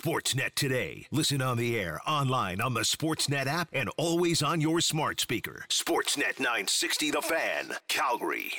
[0.00, 1.06] Sportsnet today.
[1.10, 5.66] Listen on the air, online, on the Sportsnet app, and always on your smart speaker.
[5.68, 8.50] Sportsnet 960 The Fan, Calgary.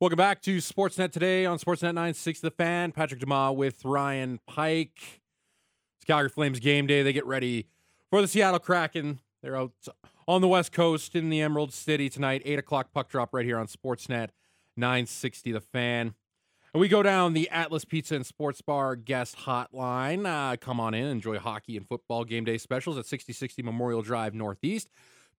[0.00, 2.90] Welcome back to Sportsnet today on Sportsnet 960 The Fan.
[2.90, 4.98] Patrick Dumas with Ryan Pike.
[6.00, 7.04] It's Calgary Flames game day.
[7.04, 7.68] They get ready
[8.10, 9.20] for the Seattle Kraken.
[9.42, 9.74] They're out
[10.26, 12.42] on the West Coast in the Emerald City tonight.
[12.44, 14.30] 8 o'clock puck drop right here on Sportsnet
[14.78, 16.14] 960 The Fan.
[16.72, 20.26] And we go down the Atlas Pizza and Sports Bar guest hotline.
[20.26, 24.34] Uh, come on in, enjoy hockey and football game day specials at 6060 Memorial Drive
[24.34, 24.88] Northeast.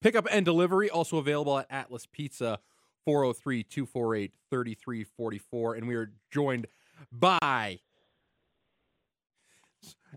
[0.01, 2.59] Pickup and delivery also available at Atlas Pizza
[3.05, 5.75] 403 248 3344.
[5.75, 6.67] And we are joined
[7.11, 7.79] by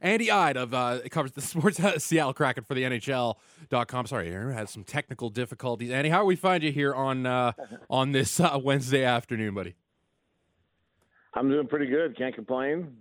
[0.00, 4.06] Andy Eide of uh, covers the sports Seattle Kraken for the NHL.com.
[4.06, 5.90] Sorry, I had some technical difficulties.
[5.90, 7.52] Andy, how do we find you here on uh,
[7.90, 9.74] on this uh, Wednesday afternoon, buddy?
[11.34, 12.16] I'm doing pretty good.
[12.16, 12.98] Can't complain.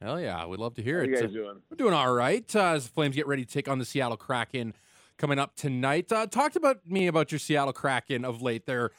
[0.00, 1.10] Hell yeah, we'd love to hear How it.
[1.10, 1.62] you guys Uh, doing?
[1.70, 4.16] We're doing all right uh, as the Flames get ready to take on the Seattle
[4.16, 4.74] Kraken
[5.16, 6.12] coming up tonight.
[6.12, 8.66] Uh, talked about me about your Seattle Kraken of late.
[8.66, 8.90] They're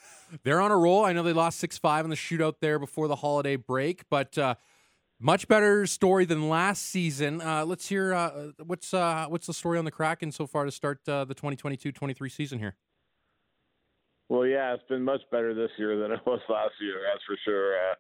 [0.44, 1.06] they're on a roll.
[1.06, 4.38] I know they lost six five in the shootout there before the holiday break, but
[4.38, 4.56] uh,
[5.20, 7.42] much better story than last season.
[7.42, 10.72] Uh, let's hear uh, what's uh, what's the story on the Kraken so far to
[10.72, 12.76] start uh, the 2022-23 season here.
[14.28, 17.02] Well, yeah, it's been much better this year than it was last year.
[17.12, 17.76] That's for sure.
[17.76, 17.94] Uh,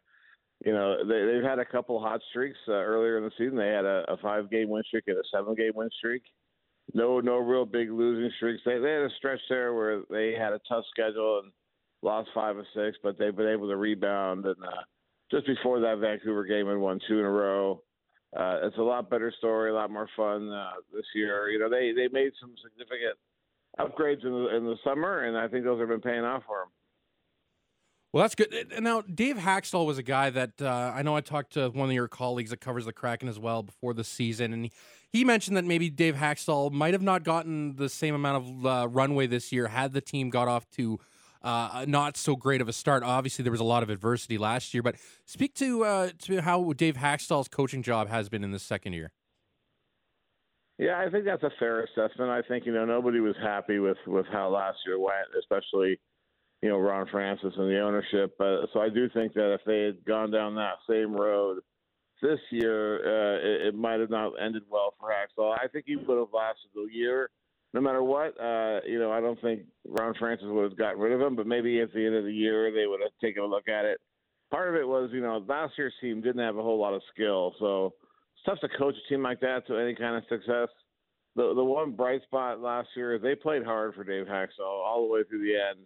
[0.65, 3.57] you know, they, they've had a couple hot streaks uh, earlier in the season.
[3.57, 6.23] They had a, a five-game win streak and a seven-game win streak.
[6.93, 8.61] No, no real big losing streaks.
[8.65, 11.51] They, they had a stretch there where they had a tough schedule and
[12.01, 14.45] lost five or six, but they've been able to rebound.
[14.45, 14.55] And
[15.31, 17.81] just before that Vancouver game, and won two in a row.
[18.35, 21.49] Uh, it's a lot better story, a lot more fun uh, this year.
[21.49, 23.17] You know, they they made some significant
[23.79, 26.59] upgrades in the in the summer, and I think those have been paying off for
[26.59, 26.69] them.
[28.15, 28.71] Well, that's good.
[28.79, 31.93] Now, Dave Hakstol was a guy that uh, I know I talked to one of
[31.93, 34.69] your colleagues that covers the Kraken as well before the season, and
[35.11, 38.87] he, mentioned that maybe Dave Hakstol might have not gotten the same amount of uh,
[38.87, 40.97] runway this year had the team got off to
[41.45, 43.03] uh, not so great of a start.
[43.03, 44.95] Obviously, there was a lot of adversity last year, but
[45.25, 49.11] speak to uh, to how Dave Hakstol's coaching job has been in this second year.
[50.77, 52.31] Yeah, I think that's a fair assessment.
[52.31, 55.99] I think you know nobody was happy with with how last year went, especially
[56.63, 58.35] you know Ron Francis and the ownership.
[58.39, 61.59] So I do think that if they had gone down that same road
[62.21, 65.55] this year, uh, it, it might have not ended well for Hakstol.
[65.57, 67.29] I think he would have lasted the year,
[67.75, 68.39] no matter what.
[68.39, 71.45] Uh, you know, I don't think Ron Francis would have gotten rid of him, but
[71.45, 73.99] maybe at the end of the year they would have taken a look at it.
[74.49, 77.01] Part of it was, you know, last year's team didn't have a whole lot of
[77.13, 77.93] skill, so
[78.35, 80.69] it's tough to coach a team like that to any kind of success.
[81.35, 85.05] The the one bright spot last year is they played hard for Dave Hakstol all
[85.05, 85.85] the way through the end,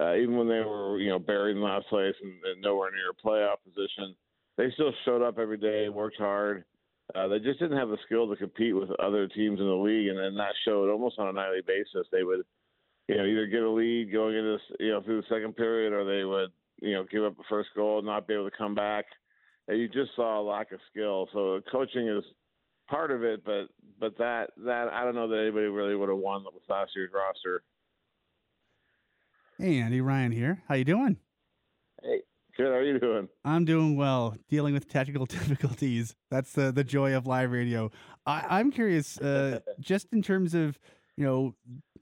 [0.00, 3.10] uh, even when they were you know buried in last place and, and nowhere near
[3.10, 4.16] a playoff position.
[4.56, 6.58] They still showed up every day, worked hard.
[6.58, 6.77] Uh,
[7.14, 10.08] Uh, they just didn't have the skill to compete with other teams in the league,
[10.08, 12.06] and then that showed almost on a nightly basis.
[12.12, 12.42] They would,
[13.08, 15.92] you know, either get a lead going into this, you know through the second period,
[15.92, 18.56] or they would, you know, give up the first goal, and not be able to
[18.56, 19.06] come back.
[19.68, 21.28] And you just saw a lack of skill.
[21.32, 22.24] So coaching is
[22.88, 26.18] part of it, but but that that I don't know that anybody really would have
[26.18, 27.62] won with last year's roster.
[29.58, 30.62] Hey, Andy Ryan here.
[30.68, 31.16] How you doing?
[32.02, 32.20] Hey,
[32.58, 32.66] good.
[32.66, 33.28] How are you doing?
[33.44, 34.36] I'm doing well.
[34.48, 36.14] Dealing with technical difficulties.
[36.30, 37.90] That's the the joy of live radio.
[38.26, 40.78] I, I'm curious, uh, just in terms of
[41.16, 41.54] you know,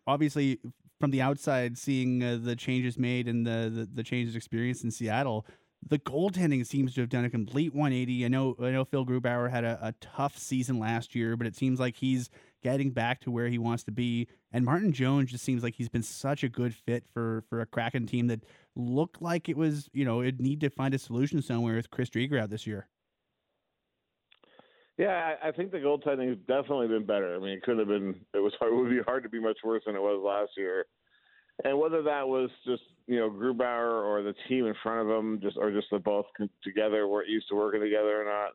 [0.06, 0.58] obviously
[0.98, 4.90] from the outside, seeing uh, the changes made and the, the the changes experienced in
[4.90, 5.46] Seattle.
[5.88, 8.24] The goaltending seems to have done a complete 180.
[8.24, 11.54] I know I know Phil Grubauer had a, a tough season last year, but it
[11.54, 12.30] seems like he's
[12.66, 14.26] getting back to where he wants to be.
[14.50, 17.66] And Martin Jones just seems like he's been such a good fit for for a
[17.66, 18.42] Kraken team that
[18.74, 22.10] looked like it was, you know, it'd need to find a solution somewhere with Chris
[22.10, 22.88] Driedger out this year.
[24.98, 27.36] Yeah, I, I think the goaltending has definitely been better.
[27.36, 28.16] I mean, it could have been.
[28.34, 30.50] It was hard, it would be hard to be much worse than it was last
[30.56, 30.86] year.
[31.62, 35.38] And whether that was just you know Grubauer or the team in front of him,
[35.40, 36.26] just or just the both
[36.64, 38.54] together weren't used to working together or not.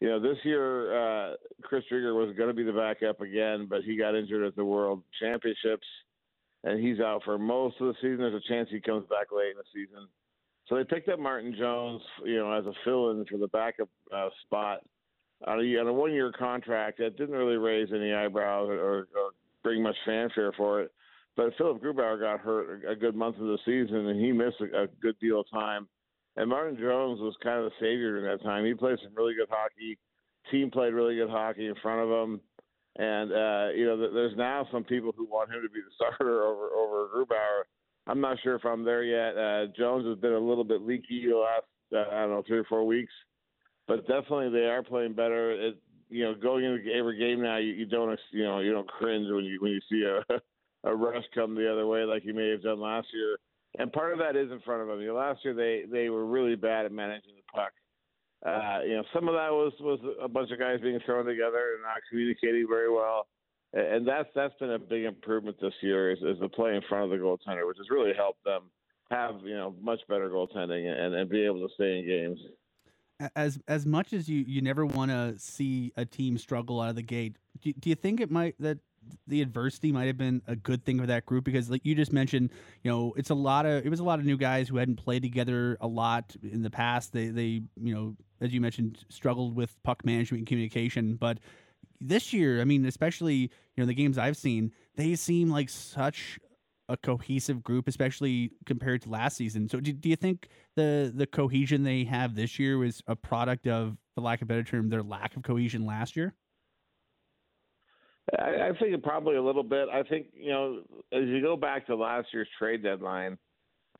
[0.00, 3.82] You know, this year uh, Chris Driedger was going to be the backup again, but
[3.82, 5.86] he got injured at the World Championships,
[6.64, 8.18] and he's out for most of the season.
[8.18, 10.06] There's a chance he comes back late in the season.
[10.68, 14.28] So they picked up Martin Jones, you know, as a fill-in for the backup uh,
[14.44, 14.80] spot
[15.46, 19.06] on a, on a one-year contract that didn't really raise any eyebrows or, or,
[19.62, 20.92] bring much fanfare for it.
[21.36, 24.82] But Philip Grubauer got hurt a good month of the season, and he missed a,
[24.82, 25.88] a good deal of time.
[26.36, 28.64] And Martin Jones was kind of the savior during that time.
[28.64, 29.98] He played some really good hockey.
[30.50, 32.40] Team played really good hockey in front of him.
[32.98, 36.44] And uh, you know, there's now some people who want him to be the starter
[36.44, 37.62] over over Grubauer.
[38.06, 39.36] I'm not sure if I'm there yet.
[39.36, 42.58] Uh, Jones has been a little bit leaky the last uh, I don't know three
[42.58, 43.12] or four weeks,
[43.86, 45.50] but definitely they are playing better.
[45.50, 45.76] It,
[46.08, 49.26] you know, going into every game now, you, you don't you know you don't cringe
[49.30, 50.40] when you when you see a
[50.88, 53.36] a rush come the other way like you may have done last year.
[53.78, 55.00] And part of that is in front of them.
[55.00, 57.72] You know, last year they they were really bad at managing the puck.
[58.44, 61.74] Uh, you know, some of that was was a bunch of guys being thrown together
[61.74, 63.26] and not communicating very well,
[63.72, 67.04] and that's that's been a big improvement this year is, is the play in front
[67.04, 68.62] of the goaltender, which has really helped them
[69.10, 72.38] have you know much better goaltending and, and be able to stay in games.
[73.34, 76.96] As as much as you you never want to see a team struggle out of
[76.96, 78.78] the gate, do, do you think it might that
[79.26, 82.12] the adversity might have been a good thing for that group because like you just
[82.12, 82.50] mentioned
[82.82, 84.96] you know it's a lot of it was a lot of new guys who hadn't
[84.96, 87.12] played together a lot in the past.
[87.12, 91.16] They they you know as you mentioned struggled with puck management and communication.
[91.16, 91.38] But
[91.98, 96.38] this year i mean especially you know the games i've seen they seem like such
[96.88, 99.68] a cohesive group especially compared to last season.
[99.68, 103.66] So do, do you think the the cohesion they have this year was a product
[103.66, 106.34] of for lack of a better term their lack of cohesion last year
[108.38, 109.88] I, I think probably a little bit.
[109.92, 110.82] I think you know,
[111.12, 113.38] as you go back to last year's trade deadline,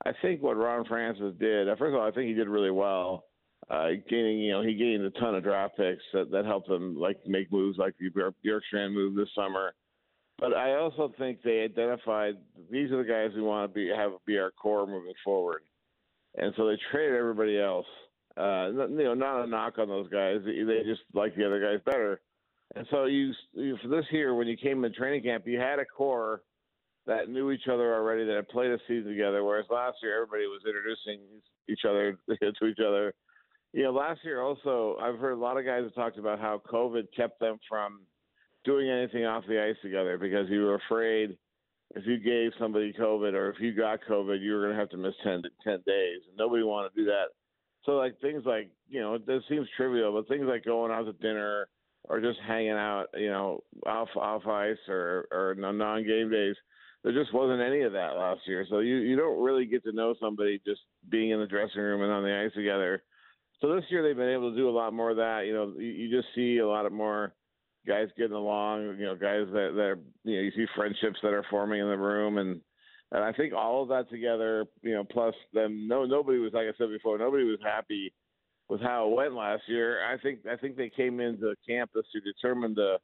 [0.05, 1.69] I think what Ron Francis did.
[1.79, 3.25] First of all, I think he did really well.
[3.71, 6.97] Uh, gaining, you know, he gained a ton of draft picks that, that helped them
[6.97, 9.75] like make moves like the Bjorkstrand move this summer.
[10.39, 12.35] But I also think they identified
[12.71, 15.63] these are the guys we want to be have be our core moving forward,
[16.37, 17.87] and so they traded everybody else.
[18.37, 20.43] Uh, you know, not a knock on those guys.
[20.45, 22.21] They just like the other guys better.
[22.77, 25.79] And so you, you for this year, when you came in training camp, you had
[25.79, 26.43] a core
[27.07, 29.43] that knew each other already, that had played a season together.
[29.43, 31.25] Whereas last year, everybody was introducing
[31.69, 33.15] each other to each other.
[33.73, 36.61] You know, last year also, I've heard a lot of guys have talked about how
[36.71, 38.01] COVID kept them from
[38.65, 41.39] doing anything off the ice together because you were afraid
[41.95, 44.91] if you gave somebody COVID or if you got COVID, you were going to have
[44.91, 46.21] to miss 10, 10 days.
[46.29, 47.27] And nobody wanted to do that.
[47.85, 51.13] So, like, things like, you know, it seems trivial, but things like going out to
[51.13, 51.69] dinner
[52.09, 56.55] or just hanging out, you know, off off ice or or non game days.
[57.03, 58.67] There just wasn't any of that last year.
[58.69, 62.03] So you you don't really get to know somebody just being in the dressing room
[62.03, 63.03] and on the ice together.
[63.61, 65.45] So this year they've been able to do a lot more of that.
[65.47, 67.33] You know, you, you just see a lot of more
[67.87, 68.97] guys getting along.
[68.99, 71.89] You know, guys that that are, you know you see friendships that are forming in
[71.89, 72.61] the room and.
[73.13, 76.67] And I think all of that together, you know, plus them, no, nobody was like
[76.67, 78.13] I said before, nobody was happy
[78.69, 80.05] with how it went last year.
[80.05, 82.99] I think I think they came into campus to determine to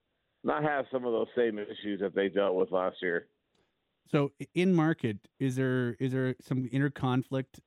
[0.44, 3.26] not have some of those same issues that they dealt with last year.
[4.11, 7.61] So in market, is there is there some inner conflict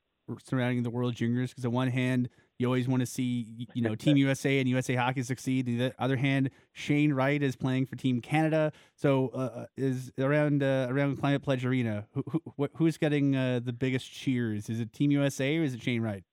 [0.43, 1.51] surrounding the World Juniors?
[1.51, 4.95] Because on one hand, you always want to see you know Team USA and USA
[4.95, 5.67] Hockey succeed.
[5.67, 8.73] On the other hand, Shane Wright is playing for Team Canada.
[8.95, 12.23] So uh, uh is around uh, around Climate Pledge Arena, who,
[12.57, 14.69] who who's getting uh, the biggest cheers?
[14.69, 16.23] Is it Team USA or is it Shane Wright?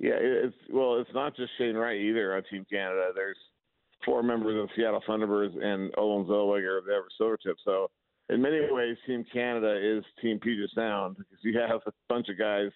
[0.00, 3.10] Yeah, it's well, it's not just Shane Wright either on Team Canada.
[3.14, 3.36] There's
[4.02, 7.56] four members of Seattle Thunderbirds and Olen Zellweger of the Everett Silvertip.
[7.66, 7.90] So
[8.30, 12.38] in many ways, Team Canada is Team Puget Sound because you have a bunch of
[12.38, 12.70] guys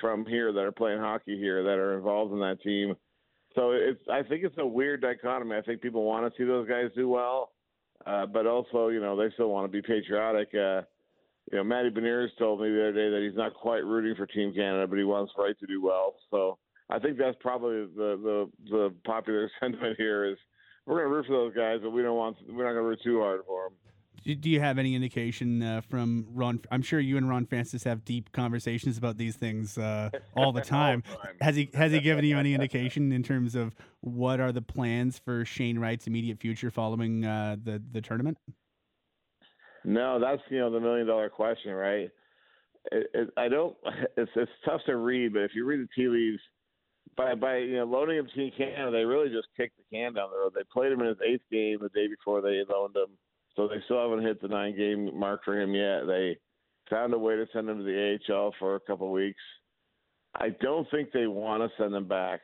[0.00, 2.94] from here that are playing hockey here that are involved in that team.
[3.54, 5.56] So it's I think it's a weird dichotomy.
[5.56, 7.52] I think people want to see those guys do well,
[8.06, 10.48] uh, but also you know they still want to be patriotic.
[10.54, 10.80] Uh,
[11.52, 14.24] you know, Matty Beniers told me the other day that he's not quite rooting for
[14.24, 16.14] Team Canada, but he wants Wright to do well.
[16.30, 16.56] So
[16.90, 20.36] I think that's probably the the the popular sentiment here is
[20.86, 22.88] we're going to root for those guys, but we don't want we're not going to
[22.88, 23.72] root too hard for them.
[24.22, 26.60] Do you have any indication uh, from Ron?
[26.70, 30.60] I'm sure you and Ron Francis have deep conversations about these things uh, all the
[30.60, 31.02] time.
[31.10, 31.36] all time.
[31.40, 35.18] Has he has he given you any indication in terms of what are the plans
[35.18, 38.36] for Shane Wright's immediate future following uh, the the tournament?
[39.84, 42.10] No, that's you know the million dollar question, right?
[42.92, 43.74] It, it, I don't.
[44.18, 46.40] It's it's tough to read, but if you read the tea leaves,
[47.16, 50.30] by by you know loaning him to Canada, they really just kicked the can down
[50.30, 50.52] the road.
[50.54, 53.16] They played him in his eighth game the day before they loaned him,
[53.56, 56.06] so they still haven't hit the nine game mark for him yet.
[56.06, 56.38] They
[56.88, 59.40] found a way to send him to the AHL for a couple of weeks.
[60.34, 62.40] I don't think they want to send him back,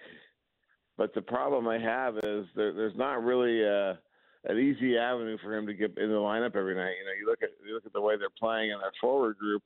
[0.97, 3.99] but the problem I have is there, there's not really a,
[4.45, 6.95] an easy avenue for him to get in the lineup every night.
[6.99, 9.39] You know, you look at you look at the way they're playing in their forward
[9.39, 9.63] group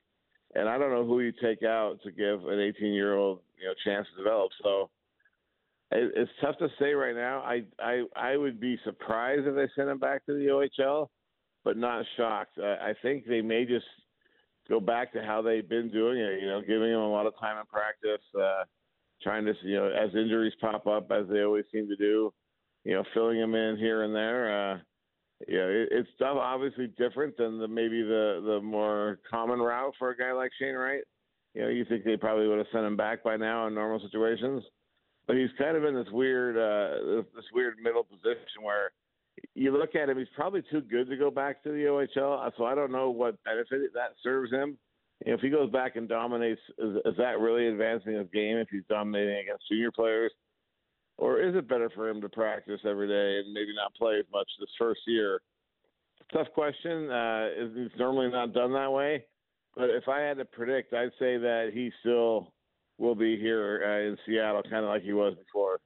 [0.54, 3.66] and I don't know who you take out to give an 18 year old you
[3.66, 4.50] know chance to develop.
[4.62, 4.90] So
[5.92, 7.40] it, it's tough to say right now.
[7.40, 11.08] I I I would be surprised if they sent him back to the OHL,
[11.64, 12.58] but not shocked.
[12.58, 13.86] I, I think they may just
[14.68, 16.40] go back to how they've been doing it.
[16.40, 18.64] You know, giving him a lot of time in practice, uh,
[19.22, 22.32] trying to you know as injuries pop up as they always seem to do.
[22.84, 24.72] You know, filling him in here and there.
[24.72, 24.78] Uh,
[25.48, 30.16] yeah, it, it's obviously different than the maybe the the more common route for a
[30.16, 31.02] guy like Shane Wright.
[31.54, 34.00] You know, you think they probably would have sent him back by now in normal
[34.00, 34.62] situations,
[35.26, 38.92] but he's kind of in this weird uh, this weird middle position where
[39.54, 42.50] you look at him, he's probably too good to go back to the OHL.
[42.56, 44.76] So I don't know what benefit that serves him.
[45.24, 48.56] You know, if he goes back and dominates, is, is that really advancing his game
[48.56, 50.32] if he's dominating against junior players?
[51.20, 54.24] Or is it better for him to practice every day and maybe not play as
[54.32, 55.42] much this first year?
[56.32, 57.10] Tough question.
[57.10, 59.26] Uh, it's normally not done that way.
[59.76, 62.54] But if I had to predict, I'd say that he still
[62.96, 65.80] will be here uh, in Seattle, kind of like he was before.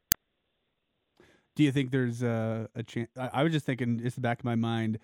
[1.57, 3.11] Do you think there's a, a chance?
[3.17, 5.01] I, was just thinking, it's the back of my mind.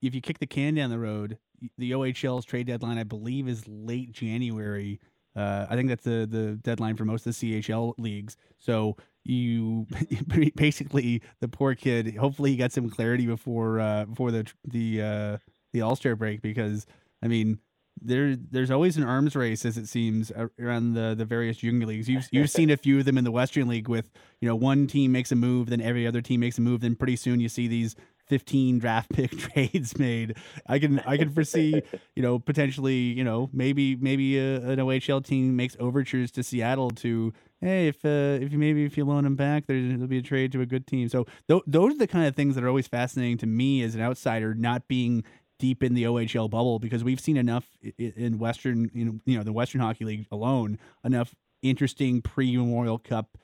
[0.00, 1.38] If you kick the can down the road,
[1.78, 4.98] the OHL's trade deadline, I believe, is late January.
[5.34, 8.36] Uh, I think that's the the deadline for most of the CHL leagues.
[8.58, 9.86] So you
[10.56, 12.16] basically the poor kid.
[12.16, 15.38] Hopefully, he got some clarity before uh, before the the uh,
[15.72, 16.86] the All Star break because
[17.22, 17.58] I mean
[18.00, 22.08] there there's always an arms race as it seems around the the various junior leagues.
[22.08, 24.10] You've you've seen a few of them in the Western League with
[24.40, 26.96] you know one team makes a move, then every other team makes a move, then
[26.96, 27.94] pretty soon you see these
[28.32, 30.38] 15 draft pick trades made.
[30.66, 31.82] I can I can foresee,
[32.16, 36.90] you know, potentially, you know, maybe maybe a, an OHL team makes overtures to Seattle
[36.92, 40.16] to hey, if uh, if you maybe if you loan him back, there, will be
[40.16, 41.10] a trade to a good team.
[41.10, 43.94] So th- those are the kind of things that are always fascinating to me as
[43.94, 45.24] an outsider, not being
[45.58, 47.66] deep in the OHL bubble because we've seen enough
[47.98, 53.36] in Western, in, you know, the Western Hockey League alone, enough interesting pre Memorial Cup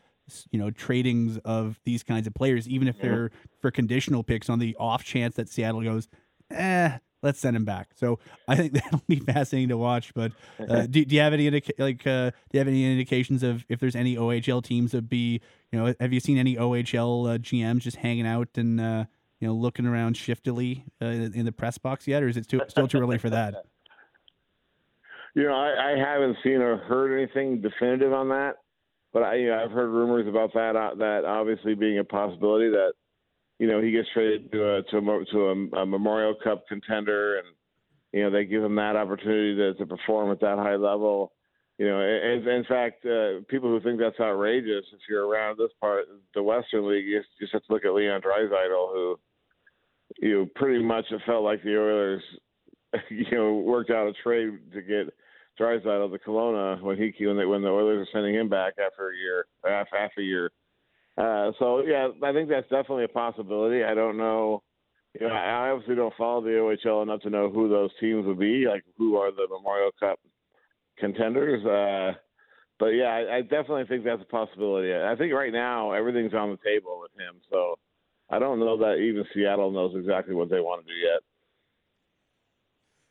[0.50, 3.30] you know tradings of these kinds of players, even if they're
[3.60, 6.08] for conditional picks on the off chance that Seattle goes,
[6.50, 7.90] eh, let's send him back.
[7.94, 10.12] So I think that'll be fascinating to watch.
[10.14, 10.32] But
[10.68, 13.64] uh, do, do you have any indica- like uh, do you have any indications of
[13.68, 15.40] if there's any OHL teams that be
[15.72, 19.04] you know have you seen any OHL uh, GMs just hanging out and uh,
[19.40, 22.60] you know looking around shiftily uh, in the press box yet, or is it too,
[22.68, 23.54] still too early for that?
[25.34, 28.56] You know, I, I haven't seen or heard anything definitive on that
[29.12, 30.76] but I, you know, I've heard rumors about that.
[30.76, 32.92] Uh, that obviously being a possibility that
[33.58, 37.38] you know he gets traded to a to a, to a, a Memorial Cup contender,
[37.38, 37.46] and
[38.12, 41.32] you know they give him that opportunity to, to perform at that high level.
[41.78, 45.70] You know, and, in fact, uh, people who think that's outrageous, if you're around this
[45.80, 49.16] part, the Western League, you just have to look at Leon Draisaitl, who
[50.18, 52.22] you know, pretty much it felt like the Oilers,
[53.10, 55.12] you know, worked out a trade to get
[55.58, 59.10] Draisaitl the Kelowna when he when they when the Oilers are sending him back after
[59.10, 60.50] a year half half a year.
[61.16, 63.82] Uh, so yeah, I think that's definitely a possibility.
[63.82, 64.62] I don't know.
[65.18, 68.38] You know, I obviously don't follow the OHL enough to know who those teams would
[68.38, 70.20] be, like who are the Memorial Cup
[70.98, 71.64] contenders.
[71.64, 72.16] Uh,
[72.78, 74.94] but yeah, I, I definitely think that's a possibility.
[74.94, 77.40] I think right now everything's on the table with him.
[77.50, 77.76] So
[78.30, 81.20] I don't know that even Seattle knows exactly what they want to do yet.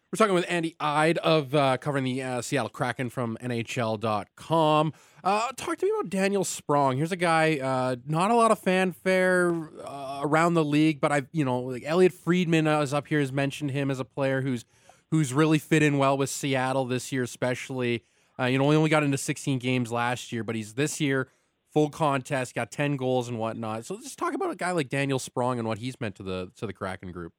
[0.09, 4.93] We're talking with Andy Eide of uh, covering the uh, Seattle Kraken from NHL.com.
[5.21, 6.95] Uh, talk to me about Daniel Sprong.
[6.95, 11.27] Here's a guy, uh, not a lot of fanfare uh, around the league, but I've
[11.33, 14.63] you know, like Elliotte Friedman is up here has mentioned him as a player who's
[15.11, 18.05] who's really fit in well with Seattle this year, especially.
[18.39, 21.27] Uh, you know, he only got into 16 games last year, but he's this year
[21.73, 23.85] full contest, got 10 goals and whatnot.
[23.85, 26.49] So let's talk about a guy like Daniel Sprong and what he's meant to the
[26.55, 27.33] to the Kraken group.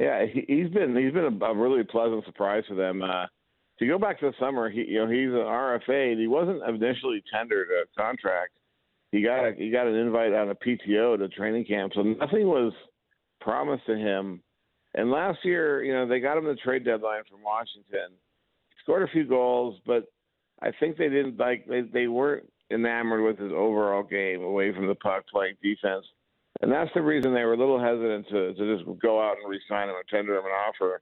[0.00, 3.02] Yeah, he, has been he's been a, a, really pleasant surprise for them.
[3.02, 3.26] Uh,
[3.78, 6.62] to go back to the summer, he you know he's an RFA and he wasn't
[6.66, 8.52] initially tendered a contract.
[9.12, 12.46] He got a, he got an invite on a PTO to training camp, so nothing
[12.46, 12.72] was
[13.42, 14.40] promised to him.
[14.94, 18.16] And last year, you know, they got him the trade deadline from Washington.
[18.70, 20.04] He scored a few goals, but
[20.62, 24.86] I think they didn't like they they weren't enamored with his overall game away from
[24.86, 26.06] the puck, playing defense.
[26.62, 29.48] And that's the reason they were a little hesitant to, to just go out and
[29.48, 31.00] re-sign him and tender him an offer.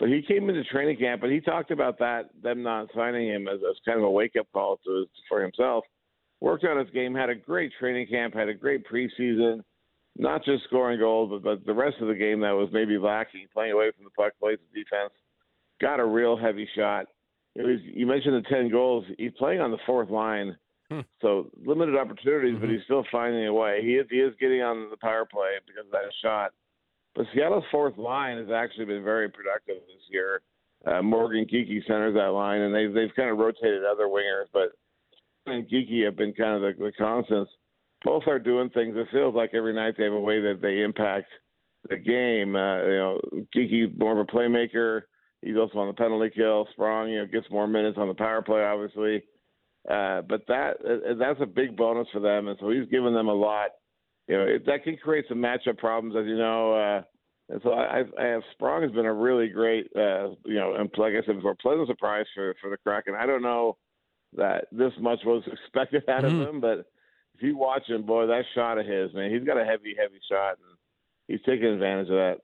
[0.00, 3.46] But he came into training camp, and he talked about that them not signing him
[3.46, 5.84] as, as kind of a wake-up call to for himself.
[6.40, 9.62] Worked on his game, had a great training camp, had a great preseason.
[10.16, 13.46] Not just scoring goals, but, but the rest of the game that was maybe lacking,
[13.52, 15.12] playing away from the puck, plays the defense.
[15.80, 17.06] Got a real heavy shot.
[17.54, 19.04] You mentioned the ten goals.
[19.18, 20.56] He's playing on the fourth line
[20.90, 21.00] Hmm.
[21.22, 22.60] So limited opportunities, mm-hmm.
[22.60, 23.80] but he's still finding a way.
[23.82, 26.50] He is, he is getting on the power play because of that shot.
[27.14, 30.42] But Seattle's fourth line has actually been very productive this year.
[30.86, 34.72] Uh, Morgan Geekie centers that line, and they've they've kind of rotated other wingers, but
[35.46, 37.50] and Geekie have been kind of the, the constants.
[38.04, 38.94] Both are doing things.
[38.96, 41.28] It feels like every night they have a way that they impact
[41.88, 42.56] the game.
[42.56, 43.20] Uh, you know,
[43.54, 45.02] Geekie more of a playmaker.
[45.42, 46.66] He's also on the penalty kill.
[46.72, 49.22] Sprong, you know, gets more minutes on the power play, obviously.
[49.88, 53.28] Uh, but that uh, that's a big bonus for them, and so he's given them
[53.28, 53.70] a lot
[54.28, 56.74] you know it, that can create some matchup problems, as you know.
[56.74, 57.02] Uh,
[57.48, 60.88] and so I, I have Sprong has been a really great, uh, you know, and
[60.98, 63.14] like I said before, pleasant surprise for for the Kraken.
[63.14, 63.76] I don't know
[64.36, 66.40] that this much was expected out Mhm.
[66.42, 66.86] of him, but
[67.34, 70.20] if you watch him, boy, that shot of his, man, he's got a heavy, heavy
[70.30, 70.76] shot, and
[71.26, 72.38] he's taking advantage of that.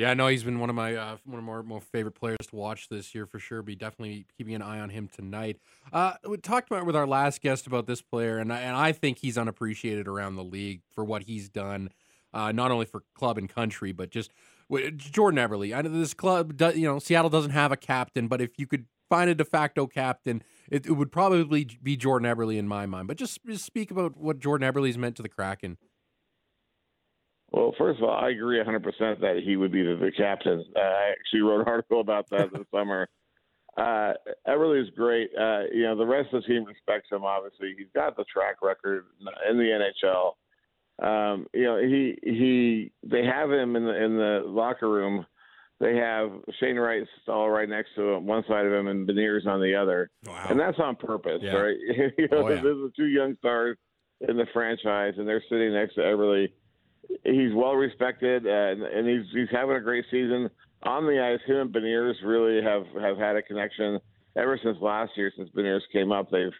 [0.00, 2.56] Yeah, no, he's been one of my uh, one of my more favorite players to
[2.56, 3.60] watch this year for sure.
[3.60, 5.58] Be definitely keeping an eye on him tonight.
[5.92, 8.92] Uh, we talked about with our last guest about this player, and I, and I
[8.92, 11.90] think he's unappreciated around the league for what he's done,
[12.32, 14.30] uh, not only for club and country, but just
[14.96, 15.76] Jordan Eberle.
[15.76, 18.66] I know this club, do, you know, Seattle doesn't have a captain, but if you
[18.66, 22.86] could find a de facto captain, it, it would probably be Jordan Eberle in my
[22.86, 23.06] mind.
[23.06, 25.76] But just, just speak about what Jordan Eberle's meant to the Kraken.
[27.52, 30.64] Well, first of all, I agree 100% that he would be the, the captain.
[30.76, 33.08] Uh, I actually wrote an article about that this summer.
[33.76, 34.12] Uh,
[34.48, 35.30] Eberle is great.
[35.38, 37.24] Uh, you know, the rest of the team respects him.
[37.24, 39.06] Obviously, he's got the track record
[39.48, 39.64] in the
[40.02, 40.32] NHL.
[41.02, 45.24] Um, you know, he he they have him in the in the locker room.
[45.78, 46.30] They have
[46.60, 49.74] Shane Wright all right next to him, one side of him, and Beniers on the
[49.74, 50.46] other, Wow.
[50.50, 51.52] and that's on purpose, Yeah.
[51.56, 51.76] right?
[52.18, 52.56] you know, Oh, yeah.
[52.60, 53.78] this is two young stars
[54.28, 56.52] in the franchise, and they're sitting next to Eberle
[57.24, 60.50] he's well respected and, and he's he's having a great season
[60.82, 61.40] on the ice.
[61.46, 63.98] Him and Beniers really have have had a connection
[64.36, 65.32] ever since last year.
[65.36, 66.52] Since Beniers came up, they've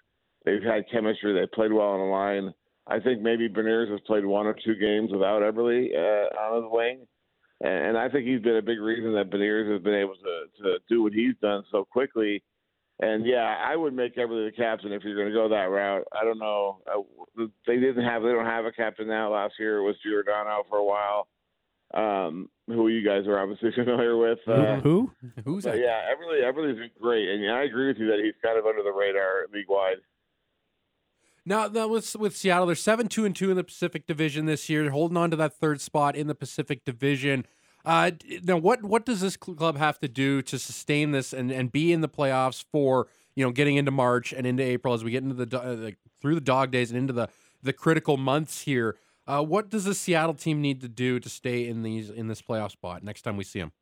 [0.45, 1.33] they've had chemistry.
[1.33, 2.55] They played well on the line.
[2.87, 6.71] I think maybe Beniers has played one or two games without Eberle uh, on his
[6.73, 7.07] wing,
[7.61, 10.63] and, and I think he's been a big reason that Beniers has been able to
[10.63, 12.43] to do what he's done so quickly.
[13.03, 16.05] And yeah, I would make Eberle the captain if you're going to go that route.
[16.13, 16.81] I don't know.
[16.87, 18.23] Uh, they didn't have.
[18.23, 19.33] They don't have a captain now.
[19.33, 21.27] Last year it was Giordano for a while,
[21.95, 24.39] um, who you guys are obviously familiar with.
[24.47, 25.11] Uh, Who?
[25.45, 25.79] Who's that?
[25.79, 26.43] yeah, Eberle.
[26.43, 28.93] Eberle's been great, and yeah, I agree with you that he's kind of under the
[28.93, 29.97] radar league wide.
[31.47, 34.69] Now, now with with Seattle, they're seven two and two in the Pacific Division this
[34.69, 37.47] year, They're holding on to that third spot in the Pacific Division.
[37.85, 38.11] Uh,
[38.43, 41.93] now, what what does this club have to do to sustain this and, and be
[41.93, 45.23] in the playoffs for you know getting into March and into April as we get
[45.23, 47.29] into the, uh, the through the dog days and into the
[47.63, 48.97] the critical months here?
[49.27, 52.43] Uh, what does the Seattle team need to do to stay in these in this
[52.43, 53.73] playoff spot next time we see them?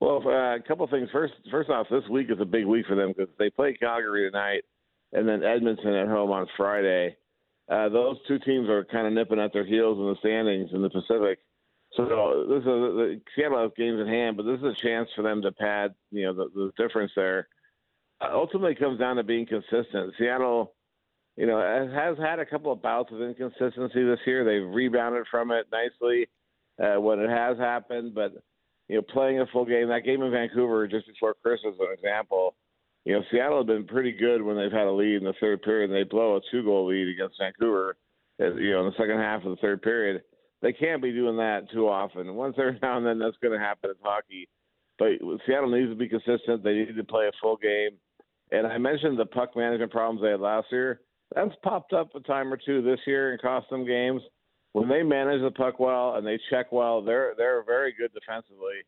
[0.00, 1.08] Well, uh, a couple of things.
[1.12, 4.28] First, first off, this week is a big week for them because they play Calgary
[4.28, 4.62] tonight,
[5.12, 7.16] and then Edmonton at home on Friday.
[7.70, 10.82] Uh, those two teams are kind of nipping at their heels in the standings in
[10.82, 11.38] the Pacific.
[11.96, 15.22] So this is the Seattle has games in hand, but this is a chance for
[15.22, 17.48] them to pad, you know, the, the difference there.
[18.20, 20.14] Uh, ultimately, comes down to being consistent.
[20.18, 20.74] Seattle,
[21.36, 24.44] you know, has had a couple of bouts of inconsistency this year.
[24.44, 26.28] They've rebounded from it nicely
[26.82, 28.32] uh, when it has happened, but
[28.88, 29.88] you know, playing a full game.
[29.88, 32.54] That game in Vancouver just before Christmas, an example.
[33.04, 35.62] You know, Seattle had been pretty good when they've had a lead in the third
[35.62, 37.96] period, and they blow a two-goal lead against Vancouver.
[38.40, 40.22] uh, You know, in the second half of the third period,
[40.62, 42.34] they can't be doing that too often.
[42.34, 44.48] Once every now and then, that's going to happen in hockey.
[44.98, 45.08] But
[45.46, 46.62] Seattle needs to be consistent.
[46.62, 47.98] They need to play a full game.
[48.52, 51.00] And I mentioned the puck management problems they had last year.
[51.34, 54.22] That's popped up a time or two this year and cost them games
[54.72, 58.84] when they manage the puck well and they check well, they're they're very good defensively,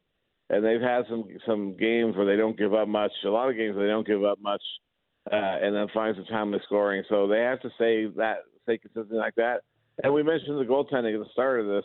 [0.50, 3.12] and they've had some some games where they don't give up much.
[3.24, 4.62] A lot of games where they don't give up much,
[5.30, 7.04] uh, and then find some timely scoring.
[7.08, 9.60] So they have to stay that stay consistent like that.
[10.02, 11.84] And we mentioned the goaltending at the start of this.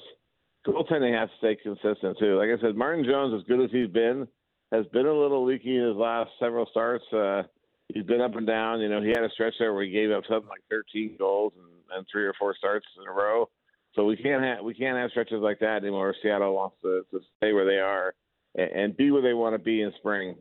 [0.68, 2.38] Goaltending has to stay consistent too.
[2.38, 4.28] Like I said, Martin Jones, as good as he's been,
[4.72, 7.06] has been a little leaky in his last several starts.
[7.14, 7.44] Uh,
[7.88, 8.82] he's been up and down.
[8.82, 11.54] You know, he had a stretch there where he gave up something like 13 goals
[11.56, 13.50] and, and three or four starts in a row.
[13.96, 16.14] So we can't have we can't have stretches like that anymore.
[16.22, 18.14] Seattle wants to, to stay where they are
[18.56, 20.36] and, and be where they want to be in spring.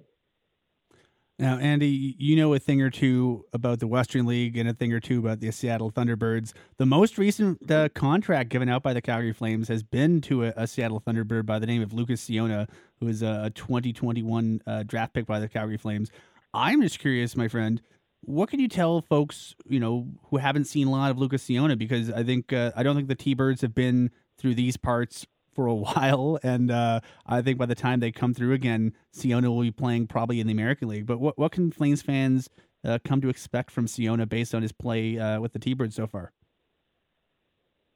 [1.41, 4.93] Now, Andy, you know a thing or two about the Western League and a thing
[4.93, 6.53] or two about the Seattle Thunderbirds.
[6.79, 10.53] The most recent uh, contract given out by the Calgary Flames has been to a,
[10.57, 12.67] a Seattle Thunderbird by the name of Lucas Ciona,
[12.99, 16.11] who is a, a 2021 uh, draft pick by the Calgary Flames.
[16.53, 17.81] I'm just curious, my friend,
[18.23, 21.77] what can you tell folks, you know, who haven't seen a lot of Lucas Ciona?
[21.77, 25.25] Because I think uh, I don't think the T-Birds have been through these parts
[25.59, 29.51] for a while, and uh, I think by the time they come through again, Ciona
[29.51, 31.05] will be playing probably in the American League.
[31.05, 32.49] But what what can Flames fans
[32.85, 36.07] uh, come to expect from Ciona based on his play uh, with the T-Birds so
[36.07, 36.31] far?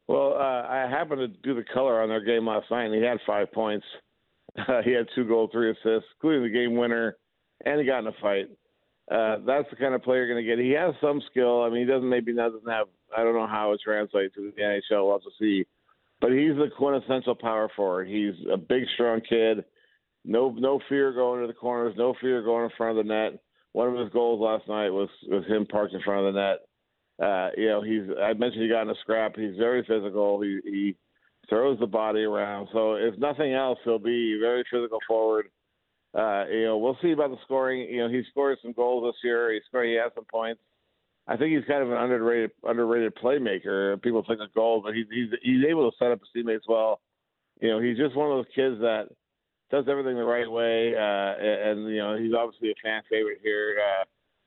[0.09, 3.01] Well, uh, I happened to do the color on their game last night, and he
[3.01, 3.87] had five points.
[4.59, 7.17] Uh, he had two goals, three assists, including the game winner,
[7.65, 8.51] and he got in a fight.
[9.11, 10.63] Uh, that's the kind of player you're going to get.
[10.63, 11.63] He has some skill.
[11.63, 12.89] I mean, he doesn't maybe doesn't have.
[13.17, 15.07] I don't know how it translates to the NHL.
[15.07, 15.65] We'll have to see.
[16.23, 18.07] But he's the quintessential power forward.
[18.07, 19.65] He's a big, strong kid.
[20.25, 21.95] No, no fear going to the corners.
[21.99, 23.41] No fear going in front of the net.
[23.73, 26.59] One of his goals last night was was him parked in front of the net.
[27.21, 29.35] Uh, you know, he's I mentioned he got in a scrap.
[29.35, 30.41] He's very physical.
[30.41, 30.97] He he
[31.49, 32.69] throws the body around.
[32.73, 35.49] So if nothing else, he'll be very physical forward.
[36.15, 37.81] Uh, you know, we'll see about the scoring.
[37.91, 39.53] You know, he scored some goals this year.
[39.53, 39.89] He scored.
[39.89, 40.61] He has some points.
[41.29, 44.01] I think he's kind of an underrated underrated playmaker.
[44.03, 47.01] People think of goals, but he's he's he's able to set up his teammates well.
[47.61, 49.09] You know, he's just one of those kids that
[49.71, 53.39] does everything the right way, uh, and, and you know, he's obviously a fan favorite
[53.43, 53.79] here.
[53.81, 54.05] Uh,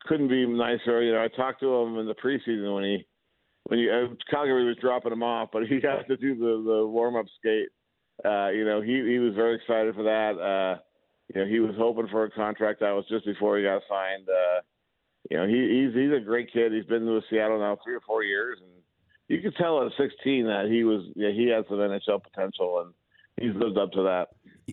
[0.07, 1.01] couldn't be nicer.
[1.01, 3.05] You know, I talked to him in the preseason when he
[3.63, 6.88] when he uh, Calgary was dropping him off, but he got to do the the
[6.88, 7.69] warm up skate.
[8.23, 10.39] Uh, you know, he he was very excited for that.
[10.39, 10.79] Uh,
[11.33, 14.27] you know, he was hoping for a contract that was just before he got signed.
[14.29, 14.61] Uh,
[15.29, 15.53] you know, he,
[15.85, 16.71] he's he's a great kid.
[16.71, 18.71] He's been with Seattle now three or four years, and
[19.27, 22.93] you could tell at 16 that he was yeah, he has some NHL potential, and
[23.39, 24.29] he's lived up to that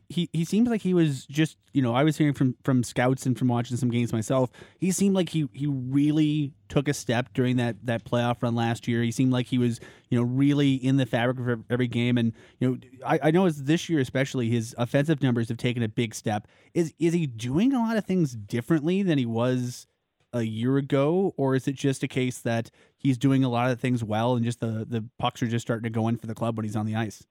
[0.09, 3.27] he he seems like he was just you know I was hearing from from scouts
[3.27, 4.51] and from watching some games myself.
[4.79, 8.89] He seemed like he he really took a step during that that playoff run last
[8.89, 9.03] year.
[9.03, 12.17] He seemed like he was you know really in the fabric of every game.
[12.17, 15.89] And you know I, I know this year especially his offensive numbers have taken a
[15.89, 16.49] big step.
[16.75, 19.87] Is is he doing a lot of things differently than he was?
[20.33, 23.81] A year ago, or is it just a case that he's doing a lot of
[23.81, 26.35] things well and just the the pucks are just starting to go in for the
[26.35, 27.27] club when he's on the ice?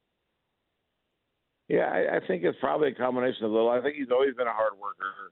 [1.67, 3.69] Yeah, I, I think it's probably a combination of little.
[3.69, 5.31] I think he's always been a hard worker.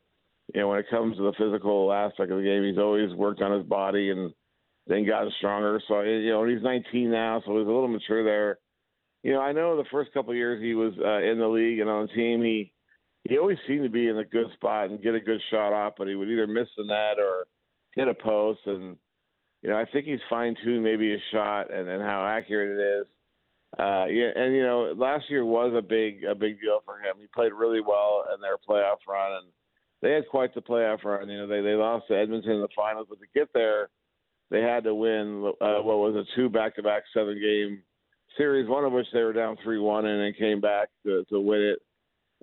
[0.54, 3.42] You know, when it comes to the physical aspect of the game, he's always worked
[3.42, 4.34] on his body and
[4.88, 5.82] then gotten stronger.
[5.88, 8.58] So you know, he's 19 now, so he's a little mature there.
[9.22, 11.80] You know, I know the first couple of years he was uh, in the league
[11.80, 12.72] and on the team, he
[13.26, 15.94] he always seemed to be in a good spot and get a good shot off,
[15.98, 17.46] but he would either miss the net or
[17.96, 18.62] hit a post.
[18.66, 18.98] And
[19.62, 23.02] you know, I think he's fine tuned maybe his shot and, and how accurate it
[23.02, 23.08] is.
[23.78, 27.18] Uh, yeah, and you know, last year was a big a big deal for him.
[27.20, 29.48] He played really well in their playoff run, and
[30.02, 31.30] they had quite the playoff run.
[31.30, 33.90] You know, they they lost to Edmonton in the finals, but to get there,
[34.50, 37.84] they had to win uh, what was a two back to back seven game
[38.38, 41.40] series, one of which they were down three one and then came back to to
[41.40, 41.80] win it.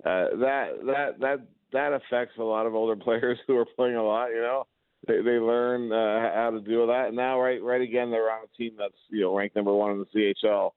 [0.05, 4.03] Uh, that that that that affects a lot of older players who are playing a
[4.03, 4.27] lot.
[4.27, 4.65] You know,
[5.07, 7.07] they they learn uh, how to deal with that.
[7.07, 9.91] And now, right right again, they're on a team that's you know ranked number one
[9.91, 10.71] in the CHL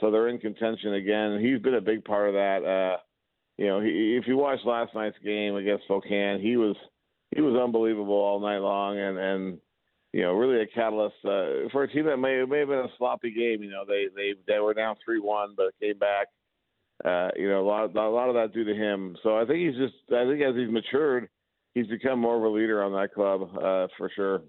[0.00, 1.40] so they're in contention again.
[1.40, 2.64] He's been a big part of that.
[2.64, 2.96] Uh,
[3.58, 6.74] you know, he, if you watched last night's game against Spokane, he was
[7.34, 9.58] he was unbelievable all night long, and and
[10.12, 12.96] you know, really a catalyst uh, for a team that may may have been a
[12.96, 13.62] sloppy game.
[13.62, 16.28] You know, they they they were down three one, but came back.
[17.04, 19.16] Uh, you know, a lot a lot of that due to him.
[19.22, 21.28] So I think he's just I think as he's matured,
[21.74, 24.42] he's become more of a leader on that club uh, for sure.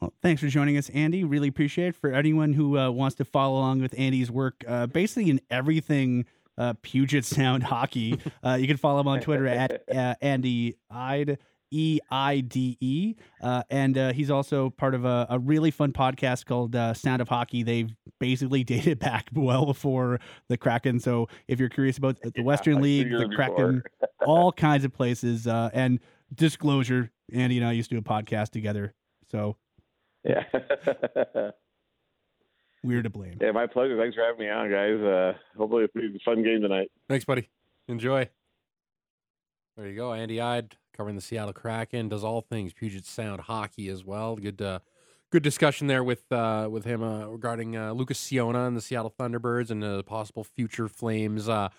[0.00, 1.24] Well, thanks for joining us, Andy.
[1.24, 1.96] Really appreciate it.
[1.96, 6.24] For anyone who uh, wants to follow along with Andy's work, uh, basically in everything
[6.56, 11.38] uh, Puget Sound hockey, uh, you can follow him on Twitter at uh, Andy Eide.
[11.70, 16.46] E I D E, uh, and he's also part of a, a, really fun podcast
[16.46, 17.62] called Sound of Hockey.
[17.62, 20.98] They've basically dated back well before the Kraken.
[20.98, 23.82] So if you're curious about the Western yeah, League, the Kraken,
[24.24, 26.00] all kinds of places, and
[26.34, 28.94] disclosure, Andy and I used to do a podcast together.
[29.30, 29.56] So
[30.24, 30.44] yeah.
[32.84, 33.38] We're to blame.
[33.40, 33.98] Yeah, my pleasure.
[33.98, 35.00] Thanks for having me on, guys.
[35.00, 36.90] Uh, hopefully, it's a fun game tonight.
[37.08, 37.50] Thanks, buddy.
[37.88, 38.28] Enjoy.
[39.76, 40.12] There you go.
[40.12, 44.36] Andy Eide covering the Seattle Kraken does all things Puget Sound hockey as well.
[44.36, 44.78] Good, uh,
[45.30, 49.14] good discussion there with uh, with him uh, regarding uh, Lucas Ciona and the Seattle
[49.18, 51.70] Thunderbirds and the possible future Flames uh,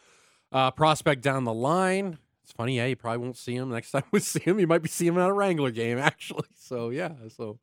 [0.51, 2.17] uh, prospect down the line.
[2.49, 2.88] It's funny, yeah.
[2.88, 4.59] You probably won't see him next time we see him.
[4.59, 6.47] You might be seeing him at a Wrangler game, actually.
[6.55, 7.59] So yeah, so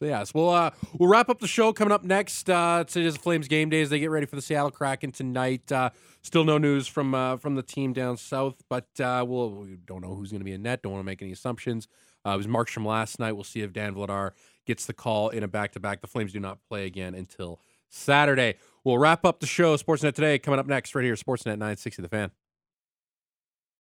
[0.00, 2.50] so yes, we'll uh, we'll wrap up the show coming up next.
[2.50, 5.70] Uh, today's the Flames game day as they get ready for the Seattle Kraken tonight.
[5.70, 5.90] Uh,
[6.22, 10.02] still no news from uh, from the team down south, but uh, we'll, we don't
[10.02, 10.82] know who's going to be in net.
[10.82, 11.86] Don't want to make any assumptions.
[12.26, 13.30] Uh, it was Markstrom last night.
[13.32, 14.32] We'll see if Dan Vladar
[14.66, 16.00] gets the call in a back to back.
[16.00, 17.60] The Flames do not play again until
[17.90, 18.56] Saturday.
[18.82, 19.76] We'll wrap up the show.
[19.76, 21.14] Sportsnet today coming up next right here.
[21.14, 22.32] Sportsnet 960 The Fan.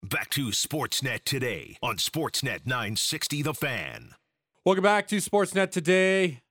[0.03, 4.15] Back to Sportsnet today on Sportsnet 960 The Fan.
[4.65, 6.41] Welcome back to Sportsnet today.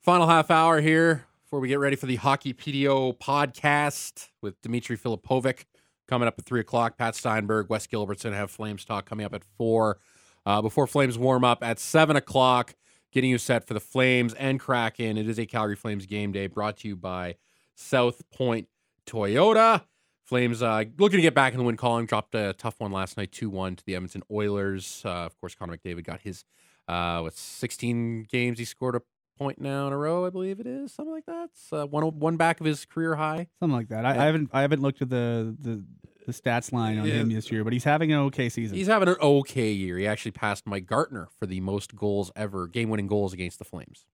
[0.00, 4.96] Final half hour here before we get ready for the Hockey PDO podcast with Dimitri
[4.96, 5.64] Filipovic
[6.06, 6.96] coming up at three o'clock.
[6.96, 9.98] Pat Steinberg, Wes Gilbertson have Flames talk coming up at four.
[10.46, 12.76] Uh, before Flames warm up at seven o'clock,
[13.10, 15.18] getting you set for the Flames and Kraken.
[15.18, 17.34] It is a Calgary Flames game day brought to you by
[17.74, 18.68] South Point
[19.04, 19.82] Toyota.
[20.28, 22.04] Flames uh, looking to get back in the win column.
[22.04, 25.02] Dropped a tough one last night, 2 1 to the Edmonton Oilers.
[25.04, 26.44] Uh, of course, Connor McDavid got his
[26.88, 29.02] uh, with 16 games, he scored a
[29.38, 31.50] point now in a row, I believe it is, something like that.
[31.52, 34.04] It's, uh, one one back of his career high, something like that.
[34.04, 35.84] I, I haven't I haven't looked at the the,
[36.26, 37.14] the stats line on yeah.
[37.14, 38.76] him this year, but he's having an okay season.
[38.76, 39.98] He's having an okay year.
[39.98, 43.64] He actually passed Mike Gartner for the most goals ever, game winning goals against the
[43.64, 44.06] Flames.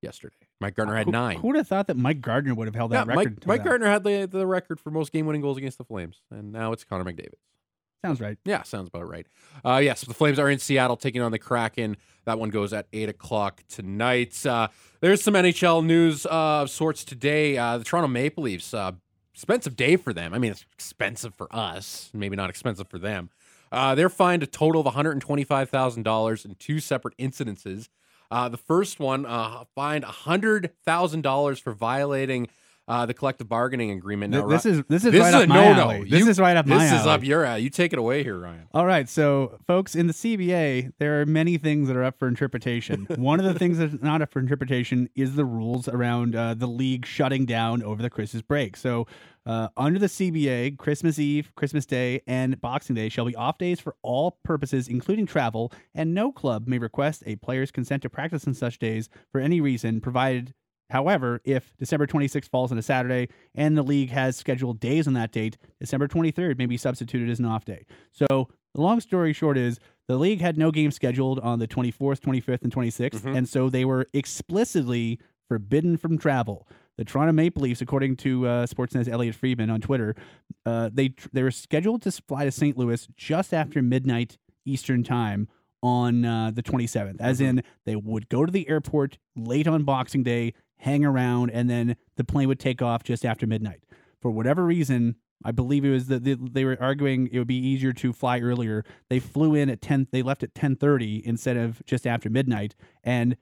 [0.00, 0.36] Yesterday.
[0.60, 1.38] Mike Gartner had nine.
[1.38, 3.38] Who would have thought that Mike Gartner would have held yeah, that record?
[3.40, 3.64] Mike, Mike?
[3.64, 6.72] Gartner had the, the record for most game winning goals against the Flames, and now
[6.72, 7.34] it's Connor McDavid.
[8.04, 8.38] Sounds right.
[8.44, 9.26] Yeah, sounds about right.
[9.64, 11.96] Uh, yes, the Flames are in Seattle taking on the Kraken.
[12.26, 14.46] That one goes at 8 o'clock tonight.
[14.46, 14.68] Uh,
[15.00, 17.58] there's some NHL news uh, of sorts today.
[17.58, 18.92] Uh, the Toronto Maple Leafs, uh,
[19.34, 20.32] expensive day for them.
[20.32, 23.30] I mean, it's expensive for us, maybe not expensive for them.
[23.72, 27.88] Uh, they're fined a total of $125,000 in two separate incidences.
[28.30, 32.48] Uh, the first one uh, fined $100,000 for violating
[32.88, 34.32] uh, the collective bargaining agreement.
[34.32, 35.80] Now, this is this is this right is up a my no-no.
[35.82, 36.08] alley.
[36.10, 37.10] This You- is right up my this is alley.
[37.10, 37.62] up your alley.
[37.62, 38.66] You take it away here, Ryan.
[38.72, 42.26] All right, so folks, in the CBA, there are many things that are up for
[42.26, 43.06] interpretation.
[43.16, 46.66] One of the things that's not up for interpretation is the rules around uh, the
[46.66, 48.76] league shutting down over the Christmas break.
[48.76, 49.06] So,
[49.46, 53.80] uh, under the CBA, Christmas Eve, Christmas Day, and Boxing Day shall be off days
[53.80, 58.46] for all purposes, including travel, and no club may request a player's consent to practice
[58.46, 60.52] on such days for any reason, provided
[60.90, 65.12] However, if December 26th falls on a Saturday and the league has scheduled days on
[65.14, 67.84] that date, December 23rd may be substituted as an off day.
[68.12, 72.20] So, the long story short is the league had no games scheduled on the 24th,
[72.20, 73.36] 25th, and 26th, Mhm.
[73.36, 76.66] and so they were explicitly forbidden from travel.
[76.96, 80.14] The Toronto Maple Leafs, according to uh, Sportsnet's Elliotte Friedman on Twitter,
[80.66, 82.76] uh, they they were scheduled to fly to St.
[82.76, 85.48] Louis just after midnight Eastern time
[85.82, 87.44] on uh, the 27th, as Mhm.
[87.46, 91.96] in they would go to the airport late on Boxing Day, hang around, and then
[92.16, 93.82] the plane would take off just after midnight.
[94.20, 97.54] For whatever reason, I believe it was that they, they were arguing it would be
[97.54, 98.84] easier to fly earlier.
[99.08, 100.08] They flew in at 10.
[100.10, 103.36] They left at 10:30 instead of just after midnight, and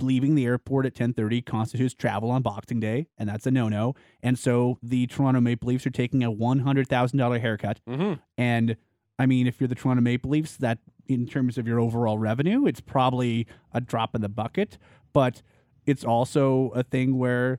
[0.00, 3.94] leaving the airport at 10:30 constitutes travel on Boxing Day, and that's a no-no.
[4.22, 7.80] And so the Toronto Maple Leafs are taking a $100,000 haircut.
[7.88, 8.14] Mm-hmm.
[8.38, 8.76] And
[9.18, 12.66] I mean, if you're the Toronto Maple Leafs, that in terms of your overall revenue,
[12.66, 14.78] it's probably a drop in the bucket.
[15.12, 15.42] But
[15.86, 17.58] it's also a thing where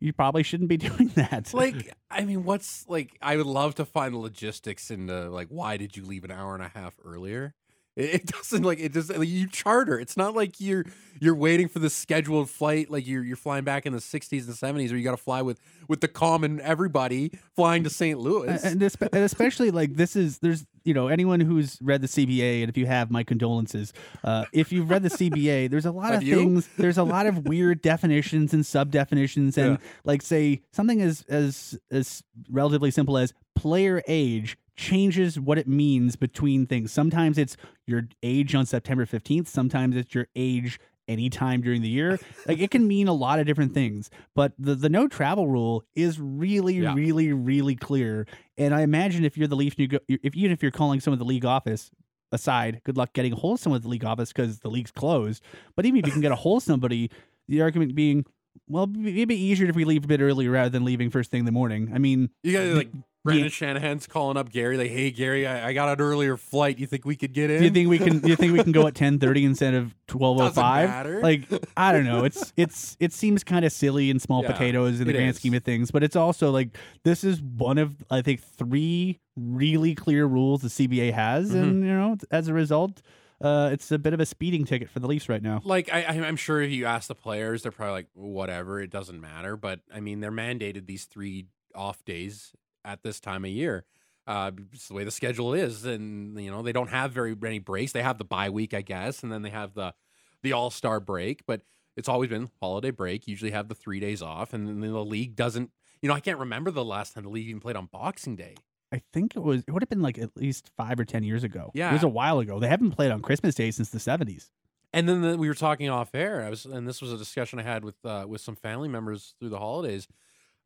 [0.00, 1.52] you probably shouldn't be doing that.
[1.52, 5.76] like i mean what's like i would love to find the logistics into like why
[5.76, 7.54] did you leave an hour and a half earlier
[7.98, 10.84] it, doesn't like it just like, you charter it's not like you're
[11.20, 14.54] you're waiting for the scheduled flight like you're you're flying back in the 60s and
[14.54, 15.58] 70s or you got to fly with
[15.88, 20.64] with the common everybody flying to st louis and, and especially like this is there's
[20.84, 23.92] you know anyone who's read the CBA and if you have my condolences
[24.24, 26.36] uh, if you've read the CBA there's a lot Have of you?
[26.36, 29.86] things there's a lot of weird definitions and sub definitions and Yeah.
[30.04, 36.16] like say something as as as relatively simple as player age changes what it means
[36.16, 36.92] between things.
[36.92, 42.18] Sometimes it's your age on September 15th sometimes it's your age anytime during the year.
[42.46, 45.82] Like it can mean a lot of different things but the the no travel rule
[45.96, 46.94] is really Yeah.
[46.94, 48.26] really really clear.
[48.56, 51.00] And i imagine if you're the leafs and you go if even if you're calling
[51.00, 51.90] some of the league office
[52.30, 54.90] aside good luck getting a hold of someone at the league office because the league's
[54.92, 55.42] closed.
[55.74, 57.10] But even if you can get a hold of somebody
[57.48, 58.24] the argument being
[58.68, 61.40] well it'd be easier if we leave a bit earlier rather than leaving first thing
[61.40, 61.90] in the morning.
[61.94, 62.88] I mean you got the-
[63.24, 66.78] Brendan Shanahan's calling up Gary, like, "Hey Gary, I, I got an earlier flight.
[66.78, 68.62] You think we could get in?" do you think we can do you think we
[68.62, 71.42] can go at 10:30 instead of Doesn't 12:05 like
[71.76, 72.24] I don't know.
[72.24, 75.36] It's it's it seems kind of silly and small Yeah, potatoes in the grand is.
[75.36, 79.94] scheme of things, but it's also like this is one of I think three really
[79.94, 81.58] clear rules the CBA has, Mm-hmm.
[81.62, 83.02] and you know as a result,
[83.40, 85.60] uh, it's a bit of a speeding ticket for the Leafs right now.
[85.64, 88.90] like I, I- I'm sure if you ask the players, they're probably like, whatever, it
[88.90, 89.56] doesn't matter.
[89.56, 92.52] But I mean, they're mandated these three off days
[92.84, 93.84] at this time of year.
[94.26, 97.58] Uh, it's the way the schedule is, and you know they don't have very many
[97.58, 97.92] breaks.
[97.92, 99.94] They have the bye week, I guess, and then they have the
[100.42, 101.46] the All Star break.
[101.46, 101.62] But
[101.96, 103.26] it's always been holiday break.
[103.26, 105.70] Usually have the three days off, and then the league doesn't.
[106.02, 108.54] You know, I can't remember the last time the league even played on Boxing Day.
[108.92, 111.42] I think it was it would have been like at least five or ten years
[111.42, 111.70] ago.
[111.74, 112.60] Yeah, it was a while ago.
[112.60, 114.50] They haven't played on Christmas Day since the seventies.
[114.92, 116.42] And then the, we were talking off air.
[116.44, 119.34] I was, and this was a discussion I had with uh, with some family members
[119.38, 120.08] through the holidays.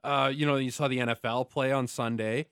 [0.04, 2.46] Uh, you know, you saw the NFL play on Sunday,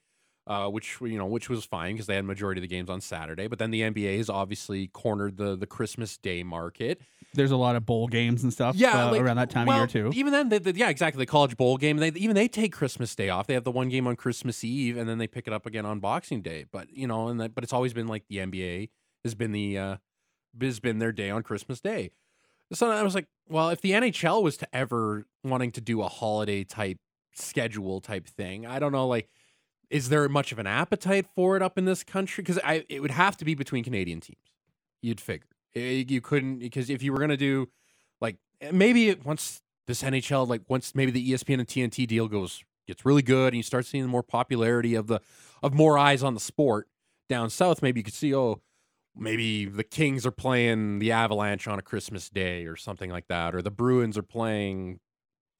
[0.47, 3.01] uh, which you know, which was fine because they had majority of the games on
[3.01, 3.47] Saturday.
[3.47, 7.01] But then the NBA has obviously cornered the the Christmas Day market.
[7.33, 8.75] There's a lot of bowl games and stuff.
[8.75, 10.17] Yeah, uh, like, around that time well, of year too.
[10.17, 11.21] Even then, they, they- yeah, exactly.
[11.21, 13.47] The college bowl game, they even they take Christmas Day off.
[13.47, 15.85] They have the one game on Christmas Eve, and then they pick it up again
[15.85, 16.65] on Boxing Day.
[16.71, 18.89] But you know, and that, but it's always been like the NBA
[19.23, 19.97] has been the uh,
[20.59, 22.11] has been their day on Christmas Day.
[22.73, 26.07] So I was like, well, if the NHL was to ever wanting to do a
[26.07, 26.99] holiday type
[27.33, 29.29] schedule type thing, I don't know, like.
[29.89, 32.41] Is there much of an appetite for it up in this country?
[32.41, 34.39] Because I, it would have to be between Canadian teams.
[35.01, 37.69] You'd figure Eh, you couldn't because if you were gonna do
[38.19, 42.27] like eh, maybe it, once this NHL like once maybe the ESPN and TNT deal
[42.27, 45.21] goes gets really good and you start seeing more popularity of the
[45.63, 46.89] of more eyes on the sport
[47.29, 48.61] down south maybe you could see oh
[49.15, 53.53] maybe the Kings are playing the Avalanche on a Christmas day or something like that,
[53.53, 55.01] or the Bruins are playing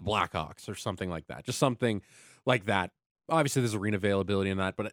[0.02, 1.46] the Blackhawks or something like that.
[1.46, 2.02] Just something
[2.46, 2.92] like that.
[3.30, 4.88] Obviously, there's arena availability in that, but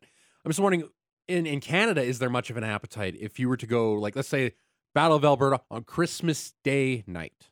[0.45, 0.89] I'm just wondering
[1.29, 4.17] in, in Canada, is there much of an appetite if you were to go, like,
[4.17, 4.53] let's say,
[4.95, 7.51] Battle of Alberta on Christmas Day night?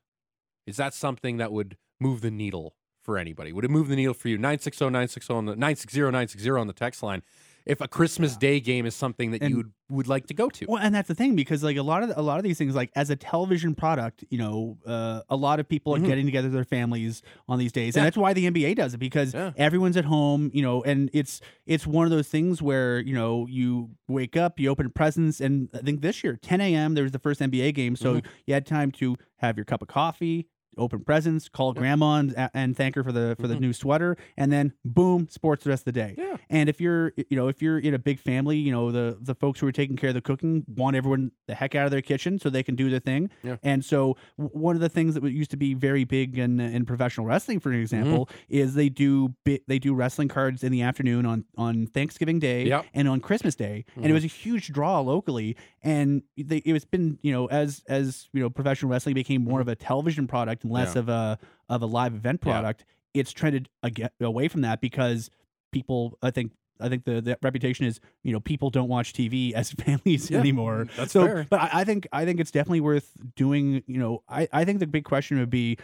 [0.67, 3.53] Is that something that would move the needle for anybody?
[3.53, 4.37] Would it move the needle for you?
[4.37, 7.23] 960 960 on the 960 960 on the text line
[7.67, 8.39] if a Christmas yeah.
[8.39, 10.67] Day game is something that and, you would, would like to go to.
[10.69, 12.75] Well, and that's the thing because like a lot of a lot of these things,
[12.75, 16.07] like as a television product, you know, uh, a lot of people are mm-hmm.
[16.07, 18.01] getting together their families on these days, yeah.
[18.01, 19.53] and that's why the NBA does it because yeah.
[19.57, 23.47] everyone's at home, you know, and it's it's one of those things where you know
[23.51, 26.95] you wake up, you open presents, and I think this year 10 a.m.
[26.95, 28.27] there was the first NBA game, so mm-hmm.
[28.47, 31.77] you had time to have your cup of coffee, open presents, call yep.
[31.77, 33.53] grandma and, and, thank her for the for mm-hmm.
[33.55, 36.15] the new sweater, and then boom, sports the rest of the day.
[36.17, 36.37] Yeah.
[36.51, 39.35] And if you're you know if you're in a big family, you know the the
[39.35, 42.03] folks who are taking care of the cooking want everyone the heck out of their
[42.03, 43.31] kitchen so they can do their thing.
[43.43, 43.57] Yeah.
[43.63, 47.27] And so one of the things that used to be very big in in professional
[47.27, 48.57] wrestling, for example, mm-hmm.
[48.61, 52.87] is they do they do wrestling cards in the afternoon on on Thanksgiving Day yep.
[52.95, 54.03] and on Christmas Day, mm-hmm.
[54.03, 55.57] and it was a huge draw locally.
[55.83, 59.69] And they, it's been you know as as you know professional wrestling became more mm-hmm.
[59.69, 61.01] of a television product and less yeah.
[61.01, 63.21] of a of a live event product, yeah.
[63.21, 65.31] it's trended ag- away from that because
[65.73, 69.53] people, I think, I think the, the reputation is you know people don't watch TV
[69.55, 70.85] as families yeah, anymore.
[70.85, 71.47] Mm, that's so, fair.
[71.49, 73.83] But I, I, think I think it's definitely worth doing.
[73.87, 75.79] You know, I I think the big question would be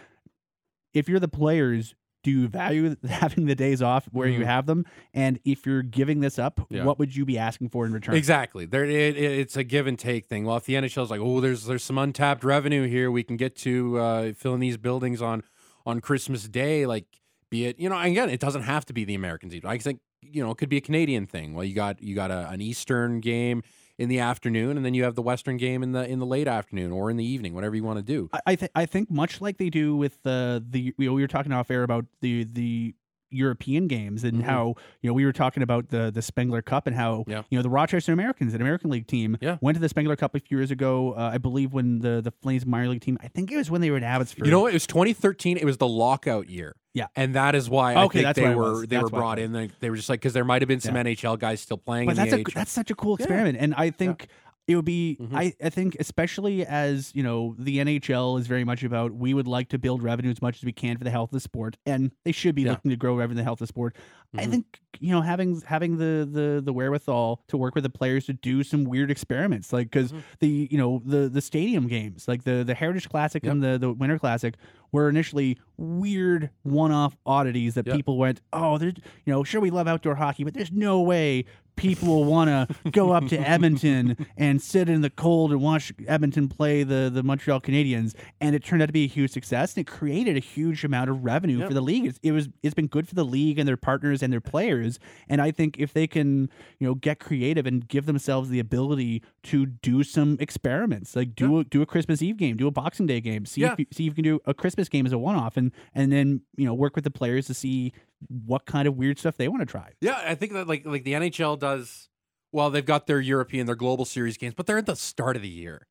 [0.94, 1.94] if you're the players.
[2.22, 4.40] Do you value having the days off where mm-hmm.
[4.40, 4.84] you have them?
[5.12, 6.84] And if you're giving this up, yeah.
[6.84, 8.14] what would you be asking for in return?
[8.14, 8.64] Exactly.
[8.64, 10.44] There, it, it's a give and take thing.
[10.44, 13.36] Well, if the NHL is like, oh, there's there's some untapped revenue here, we can
[13.36, 15.42] get to uh, filling these buildings on
[15.84, 17.06] on Christmas Day, like
[17.50, 19.54] be it you know again, it doesn't have to be the Americans.
[19.54, 19.68] Either.
[19.68, 21.54] I think you know it could be a Canadian thing.
[21.54, 23.62] Well, you got you got a, an Eastern game
[24.02, 26.48] in the afternoon, and then you have the Western game in the in the late
[26.48, 28.28] afternoon or in the evening, whatever you want to do.
[28.32, 31.70] I I, I think much like they do with the the we were talking off
[31.70, 32.96] air about the the
[33.32, 34.48] European games and mm-hmm.
[34.48, 37.42] how you know we were talking about the the Spengler Cup and how yeah.
[37.50, 39.58] you know the Rochester Americans, an American League team, yeah.
[39.60, 41.14] went to the Spengler Cup a few years ago.
[41.14, 43.80] Uh, I believe when the the Flames minor league team, I think it was when
[43.80, 44.46] they were in Abbotsford.
[44.46, 44.70] You know, what?
[44.70, 45.56] it was 2013.
[45.56, 46.76] It was the lockout year.
[46.94, 49.52] Yeah, and that is why okay, I think they were they that's were brought in.
[49.52, 51.04] They, they, were just like because there might have been some yeah.
[51.04, 52.06] NHL guys still playing.
[52.06, 54.28] But that's a that's such a cool experiment, and I think
[54.68, 55.36] it would be mm-hmm.
[55.36, 59.48] I, I think especially as you know the nhl is very much about we would
[59.48, 61.76] like to build revenue as much as we can for the health of the sport
[61.84, 62.70] and they should be yeah.
[62.70, 64.40] looking to grow revenue the health of the sport mm-hmm.
[64.40, 68.26] i think you know having having the the the wherewithal to work with the players
[68.26, 70.20] to do some weird experiments like because mm-hmm.
[70.40, 73.52] the you know the the stadium games like the the heritage classic yep.
[73.52, 74.54] and the the winter classic
[74.92, 77.96] were initially weird one-off oddities that yep.
[77.96, 81.44] people went oh there's you know sure we love outdoor hockey but there's no way
[81.76, 85.92] people will want to go up to Edmonton and sit in the cold and watch
[86.06, 88.14] Edmonton play the, the Montreal Canadiens.
[88.40, 91.10] And it turned out to be a huge success, and it created a huge amount
[91.10, 91.68] of revenue yep.
[91.68, 92.06] for the league.
[92.06, 94.98] It's, it was it's been good for the league and their partners and their players.
[95.28, 99.22] And I think if they can you know get creative and give themselves the ability
[99.44, 103.06] to do some experiments, like do a, do a Christmas Eve game, do a Boxing
[103.06, 103.72] Day game, see yeah.
[103.72, 105.72] if you, see if you can do a Christmas game as a one off, and
[105.94, 107.92] and then you know work with the players to see
[108.28, 109.92] what kind of weird stuff they want to try.
[110.00, 112.08] Yeah, I think that like like the NHL does.
[112.52, 115.42] Well, they've got their European, their global series games, but they're at the start of
[115.42, 115.86] the year.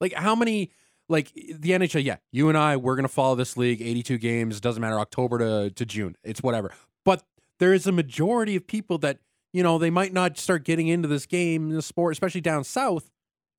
[0.00, 0.70] Like how many?
[1.08, 3.82] Like the NHL, yeah, you and I, we're gonna follow this league.
[3.82, 6.72] Eighty-two games doesn't matter, October to to June, it's whatever.
[7.04, 7.22] But
[7.58, 9.18] there is a majority of people that
[9.52, 13.10] you know they might not start getting into this game, the sport, especially down south,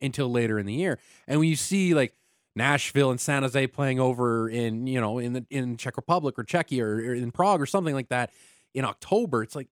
[0.02, 1.00] until later in the year.
[1.28, 2.14] And when you see like
[2.56, 6.44] Nashville and San Jose playing over in you know in the in Czech Republic or
[6.44, 8.32] Czechia or, or, in Prague or something like that
[8.74, 9.44] in October.
[9.44, 9.70] It's like,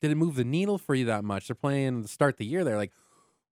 [0.00, 1.48] did it move the needle for you that much?
[1.48, 2.64] They're playing the start of the year.
[2.64, 2.92] They're like,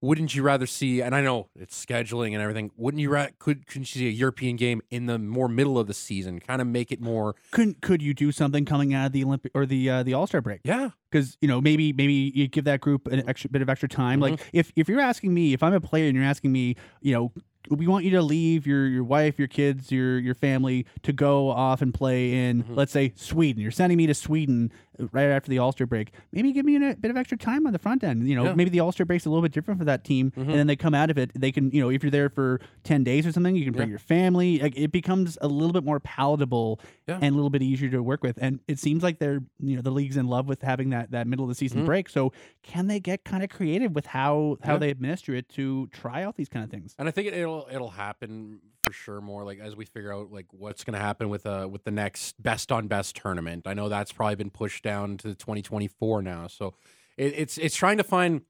[0.01, 1.01] wouldn't you rather see?
[1.01, 2.71] And I know it's scheduling and everything.
[2.77, 5.87] Wouldn't you ra- could couldn't you see a European game in the more middle of
[5.87, 6.39] the season?
[6.39, 7.35] Kind of make it more.
[7.51, 10.27] Couldn't could you do something coming out of the Olympic or the uh, the All
[10.27, 10.61] Star break?
[10.63, 13.89] Yeah, because you know maybe maybe you give that group an extra bit of extra
[13.89, 14.19] time.
[14.19, 14.33] Mm-hmm.
[14.33, 17.13] Like if if you're asking me, if I'm a player and you're asking me, you
[17.13, 17.31] know,
[17.69, 21.49] we want you to leave your your wife, your kids, your your family to go
[21.49, 22.75] off and play in, Mhm.
[22.75, 23.61] let's say Sweden.
[23.61, 24.71] You're sending me to Sweden
[25.11, 26.11] right after the All Star break.
[26.31, 28.27] Maybe give me a bit of extra time on the front end.
[28.27, 28.53] You know, Yeah.
[28.55, 30.41] maybe the All Star break's a little bit different for that team, Mhm.
[30.41, 31.31] and then they come out of it.
[31.35, 33.87] They can, you know, if you're there for ten days or something, you can bring
[33.89, 33.93] Yeah.
[33.93, 34.59] your family.
[34.59, 37.19] Like, it becomes a little bit more palatable Yeah.
[37.21, 38.37] and a little bit easier to work with.
[38.41, 41.27] And it seems like they're, you know, the league's in love with having that that
[41.27, 41.85] middle of the season Mhm.
[41.85, 42.09] break.
[42.09, 42.31] So
[42.63, 46.35] can they get kind of creative with how how they administer it to try out
[46.35, 46.95] these kind of things?
[46.97, 50.31] And I think it, it'll it'll happen for sure more like as we figure out
[50.31, 53.65] like what's going to happen with uh with the next best on best tournament.
[53.65, 56.47] I know that's probably been pushed down to 2024 now.
[56.47, 56.75] So
[57.17, 58.41] it, it's it's trying to find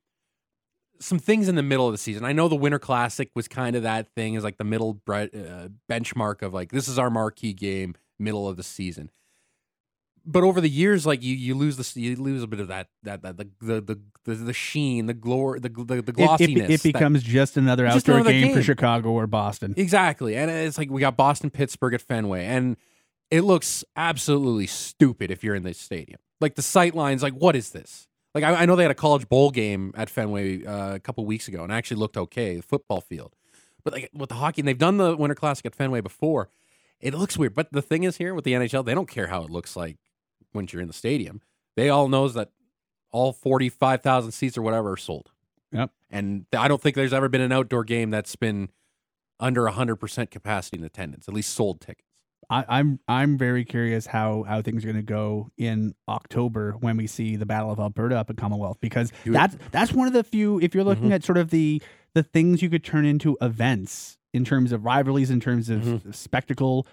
[1.00, 2.24] some things in the middle of the season.
[2.26, 5.28] I know the Winter Classic was kind of that thing, is like the middle bre-
[5.34, 9.12] uh, benchmark of like this is our marquee game, middle of the season.
[10.28, 12.88] But over the years, like you, you lose the you lose a bit of that
[13.03, 16.69] that, that the, the the the sheen, the glory, the the, the It- it, glossiness.
[16.69, 18.63] it that- becomes just another Just outdoor another game, for.
[18.63, 19.73] Chicago or Boston.
[19.78, 20.36] Exactly.
[20.36, 22.76] And it's like we got Boston Pittsburgh at Fenway and
[23.32, 26.19] it looks absolutely stupid if you're in this stadium.
[26.41, 28.07] Like the sight lines, like what is this?
[28.34, 31.23] Like I, I know they had a college bowl game at Fenway uh, a couple
[31.26, 33.34] weeks ago and it actually looked okay, the football field.
[33.84, 36.49] But like with the hockey, and they've done the Winter Classic at Fenway before.
[37.01, 37.53] It looks weird.
[37.53, 39.97] But the thing is here with the NHL, they don't care how it looks like
[40.56, 41.41] when you're in the stadium.
[41.76, 42.49] They all knows that
[43.12, 45.32] all 45,000 seats or whatever are sold.
[45.72, 45.91] Yep.
[46.10, 48.70] And I don't think there's ever been an outdoor game that's been
[49.39, 52.01] under 100% capacity in attendance, at least sold tickets.
[52.49, 56.95] I, I'm I'm very curious how how things are going to go in October when
[56.95, 60.24] we see the Battle of Alberta up at Commonwealth because that's that's one of the
[60.24, 61.14] few if you're looking Mhm.
[61.16, 61.82] at sort of the
[62.14, 66.14] the things you could turn into events in terms of rivalries in terms of Mhm.
[66.14, 66.86] spectacle.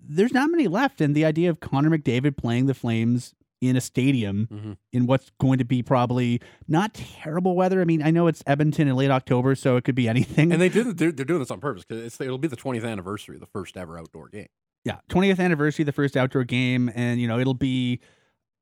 [0.00, 3.80] There's not many left, and the idea of Connor McDavid playing the Flames in a
[3.80, 4.76] stadium Mhm.
[4.92, 7.80] in what's going to be probably not terrible weather.
[7.80, 10.52] I mean, I know it's Edmonton in late October, so it could be anything.
[10.52, 13.36] And they did they're, they're doing this on purpose because it'll be the 20th anniversary
[13.36, 14.48] of the first ever outdoor game.
[14.84, 18.00] yeah, 20th anniversary, of the first outdoor game, and you know it'll be,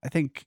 [0.05, 0.45] I think,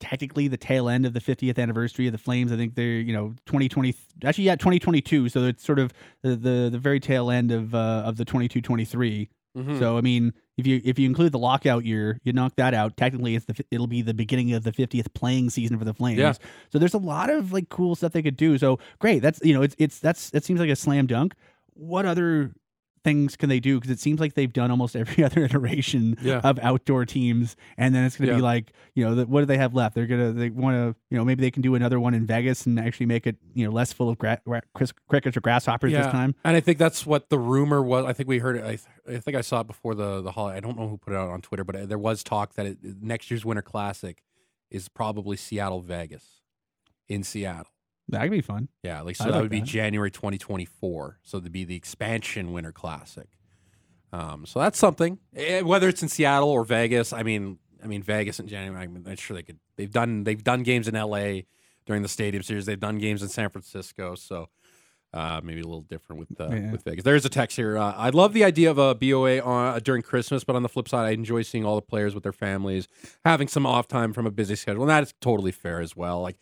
[0.00, 2.52] technically the tail end of the 50th anniversary of the Flames.
[2.52, 6.68] I think they're you know 2020, actually yeah 2022, so it's sort of the the,
[6.72, 9.30] the very tail end of uh, of the 22 23.
[9.56, 9.78] Mhm.
[9.78, 12.96] So I mean, if you if you include the lockout year, you knock that out.
[12.96, 16.18] Technically, it's the it'll be the beginning of the 50th playing season for the Flames.
[16.18, 16.32] Yeah.
[16.72, 18.58] So there's a lot of like cool stuff they could do.
[18.58, 21.34] So great, that's you know it's it's that's it seems like a slam dunk.
[21.74, 22.52] What other
[23.04, 23.76] things can they do?
[23.78, 26.40] Because it seems like they've done almost every other iteration Yeah.
[26.42, 28.38] of outdoor teams, and then it's going to Yeah.
[28.38, 29.94] be like you know the, what do they have left?
[29.94, 32.66] They're gonna they want to you know maybe they can do another one in Vegas
[32.66, 34.62] and actually make it you know less full of gra- gra-
[35.08, 36.02] crickets or grasshoppers Yeah.
[36.02, 36.34] this time.
[36.44, 38.04] And I think that's what the rumor was.
[38.06, 38.64] I think we heard it.
[38.64, 40.56] I, th- I think I saw it before the the holiday.
[40.56, 42.66] I don't know who put it out on Twitter, but uh, there was talk that
[42.66, 44.22] it, next year's Winter Classic
[44.70, 46.40] is probably Seattle Vegas
[47.08, 47.70] in Seattle.
[48.08, 48.68] That could be fun.
[48.82, 49.66] Yeah, like so I that like would be that.
[49.66, 51.18] January 2024.
[51.22, 53.28] So to be the expansion Winter Classic.
[54.12, 55.18] Um, so that's something.
[55.34, 58.84] Eh, Whether it's in Seattle or Vegas, I mean, I mean Vegas in January.
[58.84, 59.58] I mean, I'm sure they could.
[59.76, 61.46] They've done they've done games in L.A.
[61.86, 62.66] during the Stadium Series.
[62.66, 64.14] They've done games in San Francisco.
[64.14, 64.48] So
[65.12, 66.70] uh, maybe a little different with uh, Yeah.
[66.72, 67.02] with Vegas.
[67.04, 67.76] There's a text here.
[67.78, 70.68] Uh, I love the idea of a BOA on, uh, during Christmas, but on the
[70.68, 72.86] flip side, I enjoy seeing all the players with their families
[73.24, 76.20] having some off time from a busy schedule, and that is totally fair as well.
[76.20, 76.36] Like.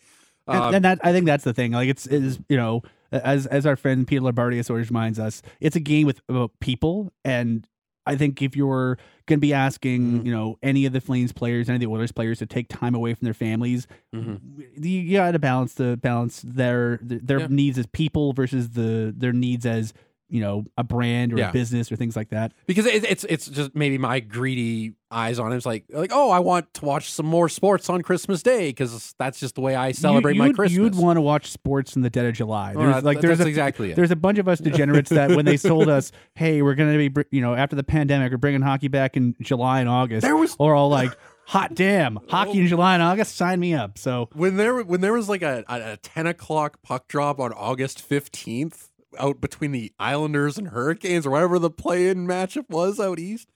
[0.48, 1.72] And, uh, and that I think that's the thing.
[1.72, 2.82] Like it's is you know
[3.12, 7.12] as as our friend Peter Loubardias always reminds us, it's a game with about people,
[7.24, 7.66] and
[8.04, 10.26] I think if you're going to be asking Mhm.
[10.26, 12.94] you know any of the Flames players, any of the Oilers players to take time
[12.96, 14.40] away from their families, mhm.
[14.76, 17.46] you, you got to balance the balance their their Yeah.
[17.48, 19.94] needs as people versus the their needs as
[20.28, 21.50] you know a brand or Yeah.
[21.50, 22.52] a business or things like that.
[22.66, 25.56] because it's it's just maybe my greedy eyes on it.
[25.56, 29.14] It's like like oh, I want to watch some more sports on Christmas Day because
[29.18, 30.72] that's just the way I celebrate my Christmas.
[30.76, 32.74] You'd want to watch sports in the dead of July.
[32.76, 33.96] Oh, there's that- like there's that's a, exactly it.
[33.96, 37.10] There's a bunch of us degenerates that when they told us, "Hey, we're going to
[37.10, 40.36] be, you know, after the pandemic, we're bringing hockey back in July and August," There
[40.36, 41.12] was- or all like,
[41.46, 45.12] "Hot damn, hockey in July and August, sign me up." So when there when there
[45.12, 48.88] was like a, a, a ten o'clock puck drop on August fifteenth
[49.18, 53.46] out between the Islanders and Hurricanes or whatever the play-in matchup was out east,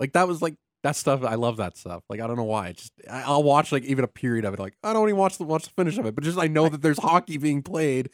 [0.00, 1.24] like that was like that stuff.
[1.24, 2.04] I love that stuff.
[2.08, 2.68] Like I don't know why.
[2.68, 4.60] It's just I, I'll watch like even a period of it.
[4.60, 6.68] Like I don't even watch the watch the finish of it, but just I know
[6.68, 8.10] that there's hockey being played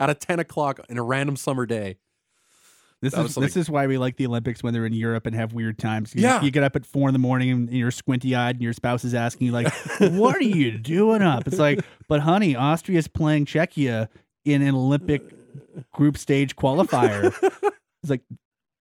[0.00, 1.98] at a ten o'clock in a random summer day.
[3.00, 5.34] this That is this is why we like the Olympics when they're in Europe and
[5.36, 6.14] have weird times.
[6.14, 6.42] You, Yeah.
[6.42, 9.04] you get up at four in the morning and you're squinty eyed, and your spouse
[9.04, 13.46] is asking you like, "What are you doing up?" It's like, but honey, Austria's playing
[13.46, 14.08] Czechia
[14.44, 15.22] in an Olympic
[15.92, 17.32] group stage qualifier.
[18.02, 18.20] It's like,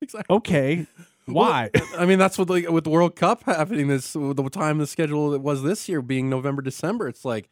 [0.01, 0.35] Exactly.
[0.37, 0.87] okay,
[1.26, 1.69] why?
[1.97, 5.34] I mean, that's what like with the World Cup happening this the time the schedule
[5.34, 7.07] it was this year being November December.
[7.07, 7.49] It's like,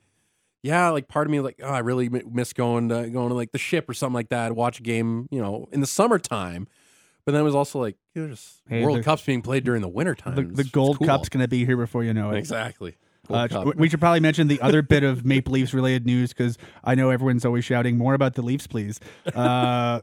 [0.64, 3.52] yeah, like part of me like oh, I really miss going to going to like
[3.52, 6.68] the ship or something like that, watch a game, you know, in the summertime.
[7.26, 9.64] But then it was also like you know, just Hey, World the- Cup's being played
[9.64, 10.36] during the wintertime.
[10.36, 11.08] the, the Gold cool.
[11.08, 12.38] Cup's going to be here before you know it.
[12.38, 12.96] exactly.
[13.30, 13.60] Uh, Gold Cup.
[13.66, 16.96] w- we should probably mention the other bit of Maple Leafs related news because I
[16.96, 19.00] know everyone's always shouting more about the Leafs, please.
[19.36, 20.02] Uh,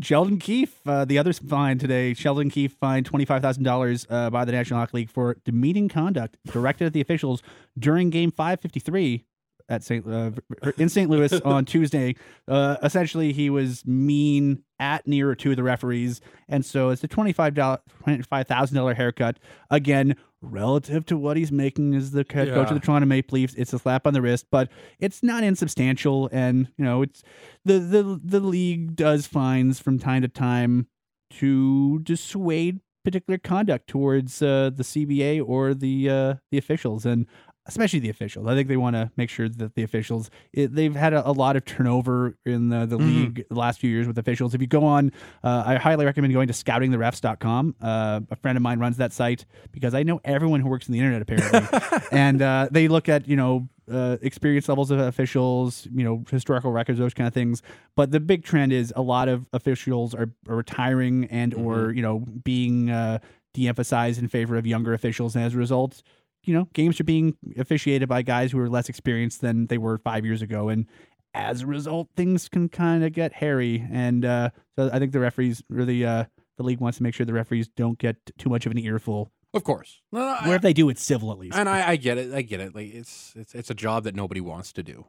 [0.00, 4.80] Sheldon Keefe, uh, the other fine today, Sheldon Keefe fined $25,000 uh, by the National
[4.80, 7.42] Hockey League for demeaning conduct directed at the officials
[7.78, 9.24] during game 553
[9.68, 10.06] at St.
[10.06, 10.30] Uh,
[10.78, 11.10] in St.
[11.10, 12.14] Louis on Tuesday.
[12.46, 17.32] Uh, essentially, he was mean at near to the referees, and so it's a twenty
[17.32, 19.38] five dollar twenty five thousand dollar haircut.
[19.70, 22.62] Again, relative to what he's making as the head coach Yeah.
[22.62, 24.68] of the Toronto Maple Leafs, it's a slap on the wrist, but
[25.00, 26.28] it's not insubstantial.
[26.32, 27.22] And you know, it's
[27.64, 30.88] the the the league does fines from time to time
[31.30, 37.26] to dissuade particular conduct towards uh, the CBA or the uh, the officials, and
[37.66, 38.46] especially the officials.
[38.46, 41.32] I think they want to make sure that the officials it, they've had a, a
[41.32, 43.06] lot of turnover in the, the Mhm.
[43.06, 44.54] league the last few years with officials.
[44.54, 45.12] If you go on,
[45.44, 47.74] uh, I highly recommend going to scoutingtherefs.com.
[47.80, 50.92] Uh, a friend of mine runs that site because I know everyone who works in
[50.92, 51.78] the internet apparently,
[52.12, 53.68] and uh, they look at you know.
[53.88, 57.62] Uh, experience levels of officials, you know, historical records, those kind of things.
[57.94, 62.02] But the big trend is a lot of officials are, are retiring and or you
[62.02, 63.20] know being uh,
[63.54, 66.02] de-emphasized in favor of younger officials, and as a result,
[66.46, 69.98] you know, games are being officiated by guys who are less experienced than they were
[69.98, 70.86] five years ago, and
[71.34, 73.86] as a result, things can kind of get hairy.
[73.92, 76.24] And uh, so I think the referees, or the uh,
[76.56, 79.30] the league, wants to make sure the referees don't get too much of an earful.
[79.52, 80.00] Of course.
[80.12, 81.56] No, no, I- if they do, it's civil at least.
[81.56, 82.32] and I, I get it.
[82.34, 82.74] I get it.
[82.74, 85.06] Like it's it's it's a job that nobody wants to do.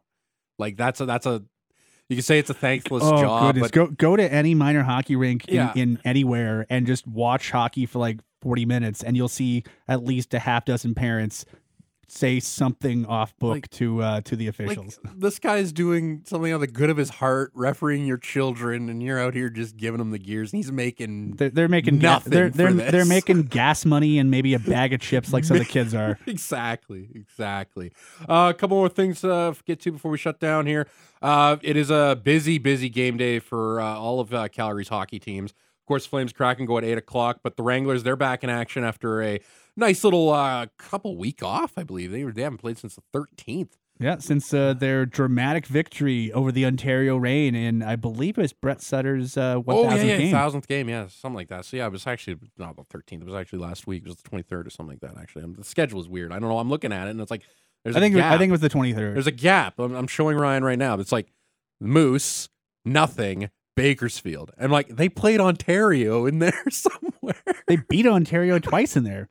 [0.60, 1.44] Like that's a that's a
[2.10, 4.84] you can say it's a thankless oh job, goodness, but go go to any minor
[4.84, 5.74] hockey rink in, Yeah.
[5.76, 10.34] in anywhere and just watch hockey for like forty minutes, and you'll see at least
[10.34, 11.46] a half dozen parents
[12.10, 14.98] say something off book Like- to uh, to the like officials.
[15.14, 19.04] this guy's doing something out of the good of his heart, refereeing your children, and
[19.04, 22.08] you're out here just giving them the gears, and he's making They're, they're making ga-
[22.14, 25.44] Nothing they're for they're they're making gas money and maybe a bag of chips like
[25.44, 26.18] some of the kids are.
[26.28, 27.92] exactly, exactly.
[28.22, 30.88] Uh, a couple more things to get to before we shut down here.
[31.22, 35.20] Uh, it is a busy, busy game day for uh, all of uh, Calgary's hockey
[35.20, 35.54] teams.
[35.88, 38.84] Of course, Flames Kraken go at eight o'clock, but the Wranglers they're back in action
[38.84, 39.40] after a
[39.78, 41.78] nice little uh, couple week off.
[41.78, 43.78] I believe they were they haven't played since the thirteenth.
[44.00, 48.52] Yeah, since uh, their dramatic victory over the Ontario Reign, and I believe it was
[48.52, 50.32] Brett Sutter's uh, one Oh yeah, yeah, game.
[50.32, 51.64] thousandth game, yeah, something like that.
[51.64, 53.22] So yeah, it was actually not the thirteenth.
[53.24, 54.04] It was actually last week.
[54.04, 55.20] It was the twenty third or something like that.
[55.20, 56.34] Actually, Um, the schedule is weird.
[56.34, 56.60] I don't know.
[56.60, 57.44] I'm looking at it and it's like
[57.86, 58.34] there's I think a it- gap.
[58.34, 59.16] I think it was the twenty third.
[59.16, 59.80] There's a gap.
[59.80, 61.00] I'm, I'm showing Ryan right now.
[61.00, 61.32] It's like
[61.80, 62.50] Moose,
[62.86, 64.52] nothing, Bakersfield.
[64.58, 67.36] And like they played Ontario in there somewhere.
[67.68, 69.30] They beat Ontario twice in there.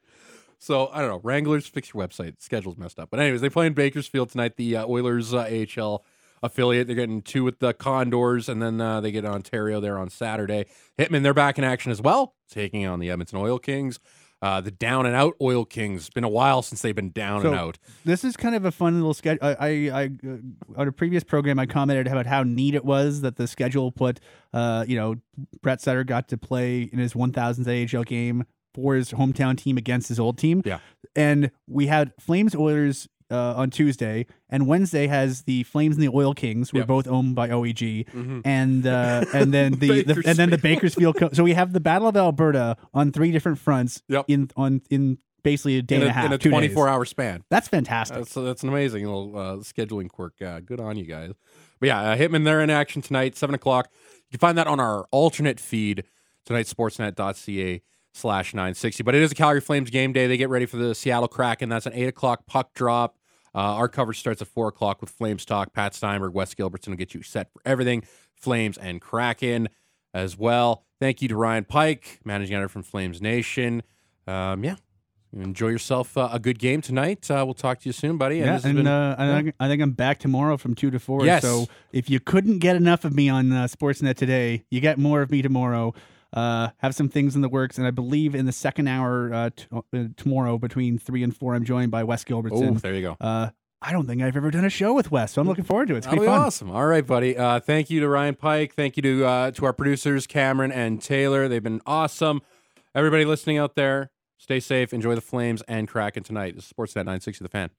[0.58, 1.20] So I don't know.
[1.22, 2.40] Wranglers, fix your website.
[2.40, 3.10] Schedule's messed up.
[3.10, 4.56] But anyways, they play in Bakersfield tonight.
[4.56, 6.04] The uh, Oilers uh, AHL
[6.42, 6.86] affiliate.
[6.86, 10.66] They're getting two with the Condors, and then uh, they get Ontario there on Saturday.
[10.98, 13.98] Hitman, they're back in action as well, taking on the Edmonton Oil Kings.
[14.42, 16.02] Uh, the down and out Oil Kings.
[16.02, 17.78] It's been a while since they've been down So- and out.
[18.04, 19.38] This is kind of a fun little schedule.
[19.42, 20.36] I, I, I uh,
[20.80, 24.20] on a previous program, I commented about how neat it was that the schedule put,
[24.52, 25.16] uh, you know,
[25.62, 30.08] Brett Sutter got to play in his 1000th AHL game for his hometown team against
[30.10, 30.60] his old team.
[30.66, 30.80] Yeah.
[31.16, 36.10] and we had Flames Oilers uh, on Tuesday, and Wednesday has the Flames and the
[36.14, 38.06] Oil Kings, who are both owned by OEG.
[38.10, 38.42] Mhm.
[38.44, 41.16] and uh, and then the, the and then the Bakersfield.
[41.16, 44.02] Co- so we have the Battle of Alberta on three different fronts.
[44.08, 44.24] Yep.
[44.28, 47.04] In on in basically a day In and a, a half, in a 24 hour
[47.04, 47.44] span.
[47.50, 48.16] That's fantastic.
[48.18, 50.40] That's that's an amazing little uh, scheduling quirk.
[50.42, 51.32] Uh, good on you guys.
[51.78, 53.88] But yeah, uh, Hitman they're in action tonight, seven o'clock.
[54.28, 56.04] You can find that on our alternate feed
[56.44, 57.82] tonight, sportsnet.ca
[58.16, 59.02] slash nine sixty.
[59.02, 60.26] But it is a Calgary Flames game day.
[60.26, 61.68] They get ready for the Seattle Kraken.
[61.68, 63.16] That's an eight o'clock puck drop.
[63.54, 65.72] Uh, our coverage starts at four o'clock with Flames talk.
[65.72, 68.02] Pat Steinberg, Wes Gilbertson will get you set for everything
[68.34, 69.68] Flames and Kraken
[70.12, 70.84] as well.
[71.00, 73.82] Thank you to Ryan Pike, managing editor from Flames Nation.
[74.26, 74.76] Um, yeah,
[75.32, 77.30] enjoy yourself uh, a good game tonight.
[77.30, 78.38] Uh, we'll talk to you soon, buddy.
[78.38, 79.36] yeah, this has and been- uh, I, yeah.
[79.36, 81.24] think, I think I'm back tomorrow from two to four.
[81.24, 81.42] Yes.
[81.42, 85.22] So if you couldn't get enough of me on uh, Sportsnet today, you get more
[85.22, 85.94] of me tomorrow.
[86.36, 89.50] Uh, have some things in the works, and I believe in the second hour uh,
[89.56, 92.76] t- uh, tomorrow between three and four, I'm joined by Wes Gilbertson.
[92.76, 93.16] Oh, there you go.
[93.20, 93.48] Uh,
[93.80, 95.94] I don't think I've ever done a show with Wes, so I'm looking forward to
[95.94, 95.98] it.
[95.98, 96.40] It's That'll be be fun.
[96.42, 96.70] awesome.
[96.70, 97.36] All right, buddy.
[97.38, 98.74] Uh, thank you to Ryan Pike.
[98.74, 101.48] Thank you to uh, to our producers Cameron and Taylor.
[101.48, 102.42] They've been awesome.
[102.94, 104.92] Everybody listening out there, stay safe.
[104.92, 106.54] Enjoy the Flames and Kraken tonight.
[106.56, 107.70] This is Sportsnet 960 The Fan.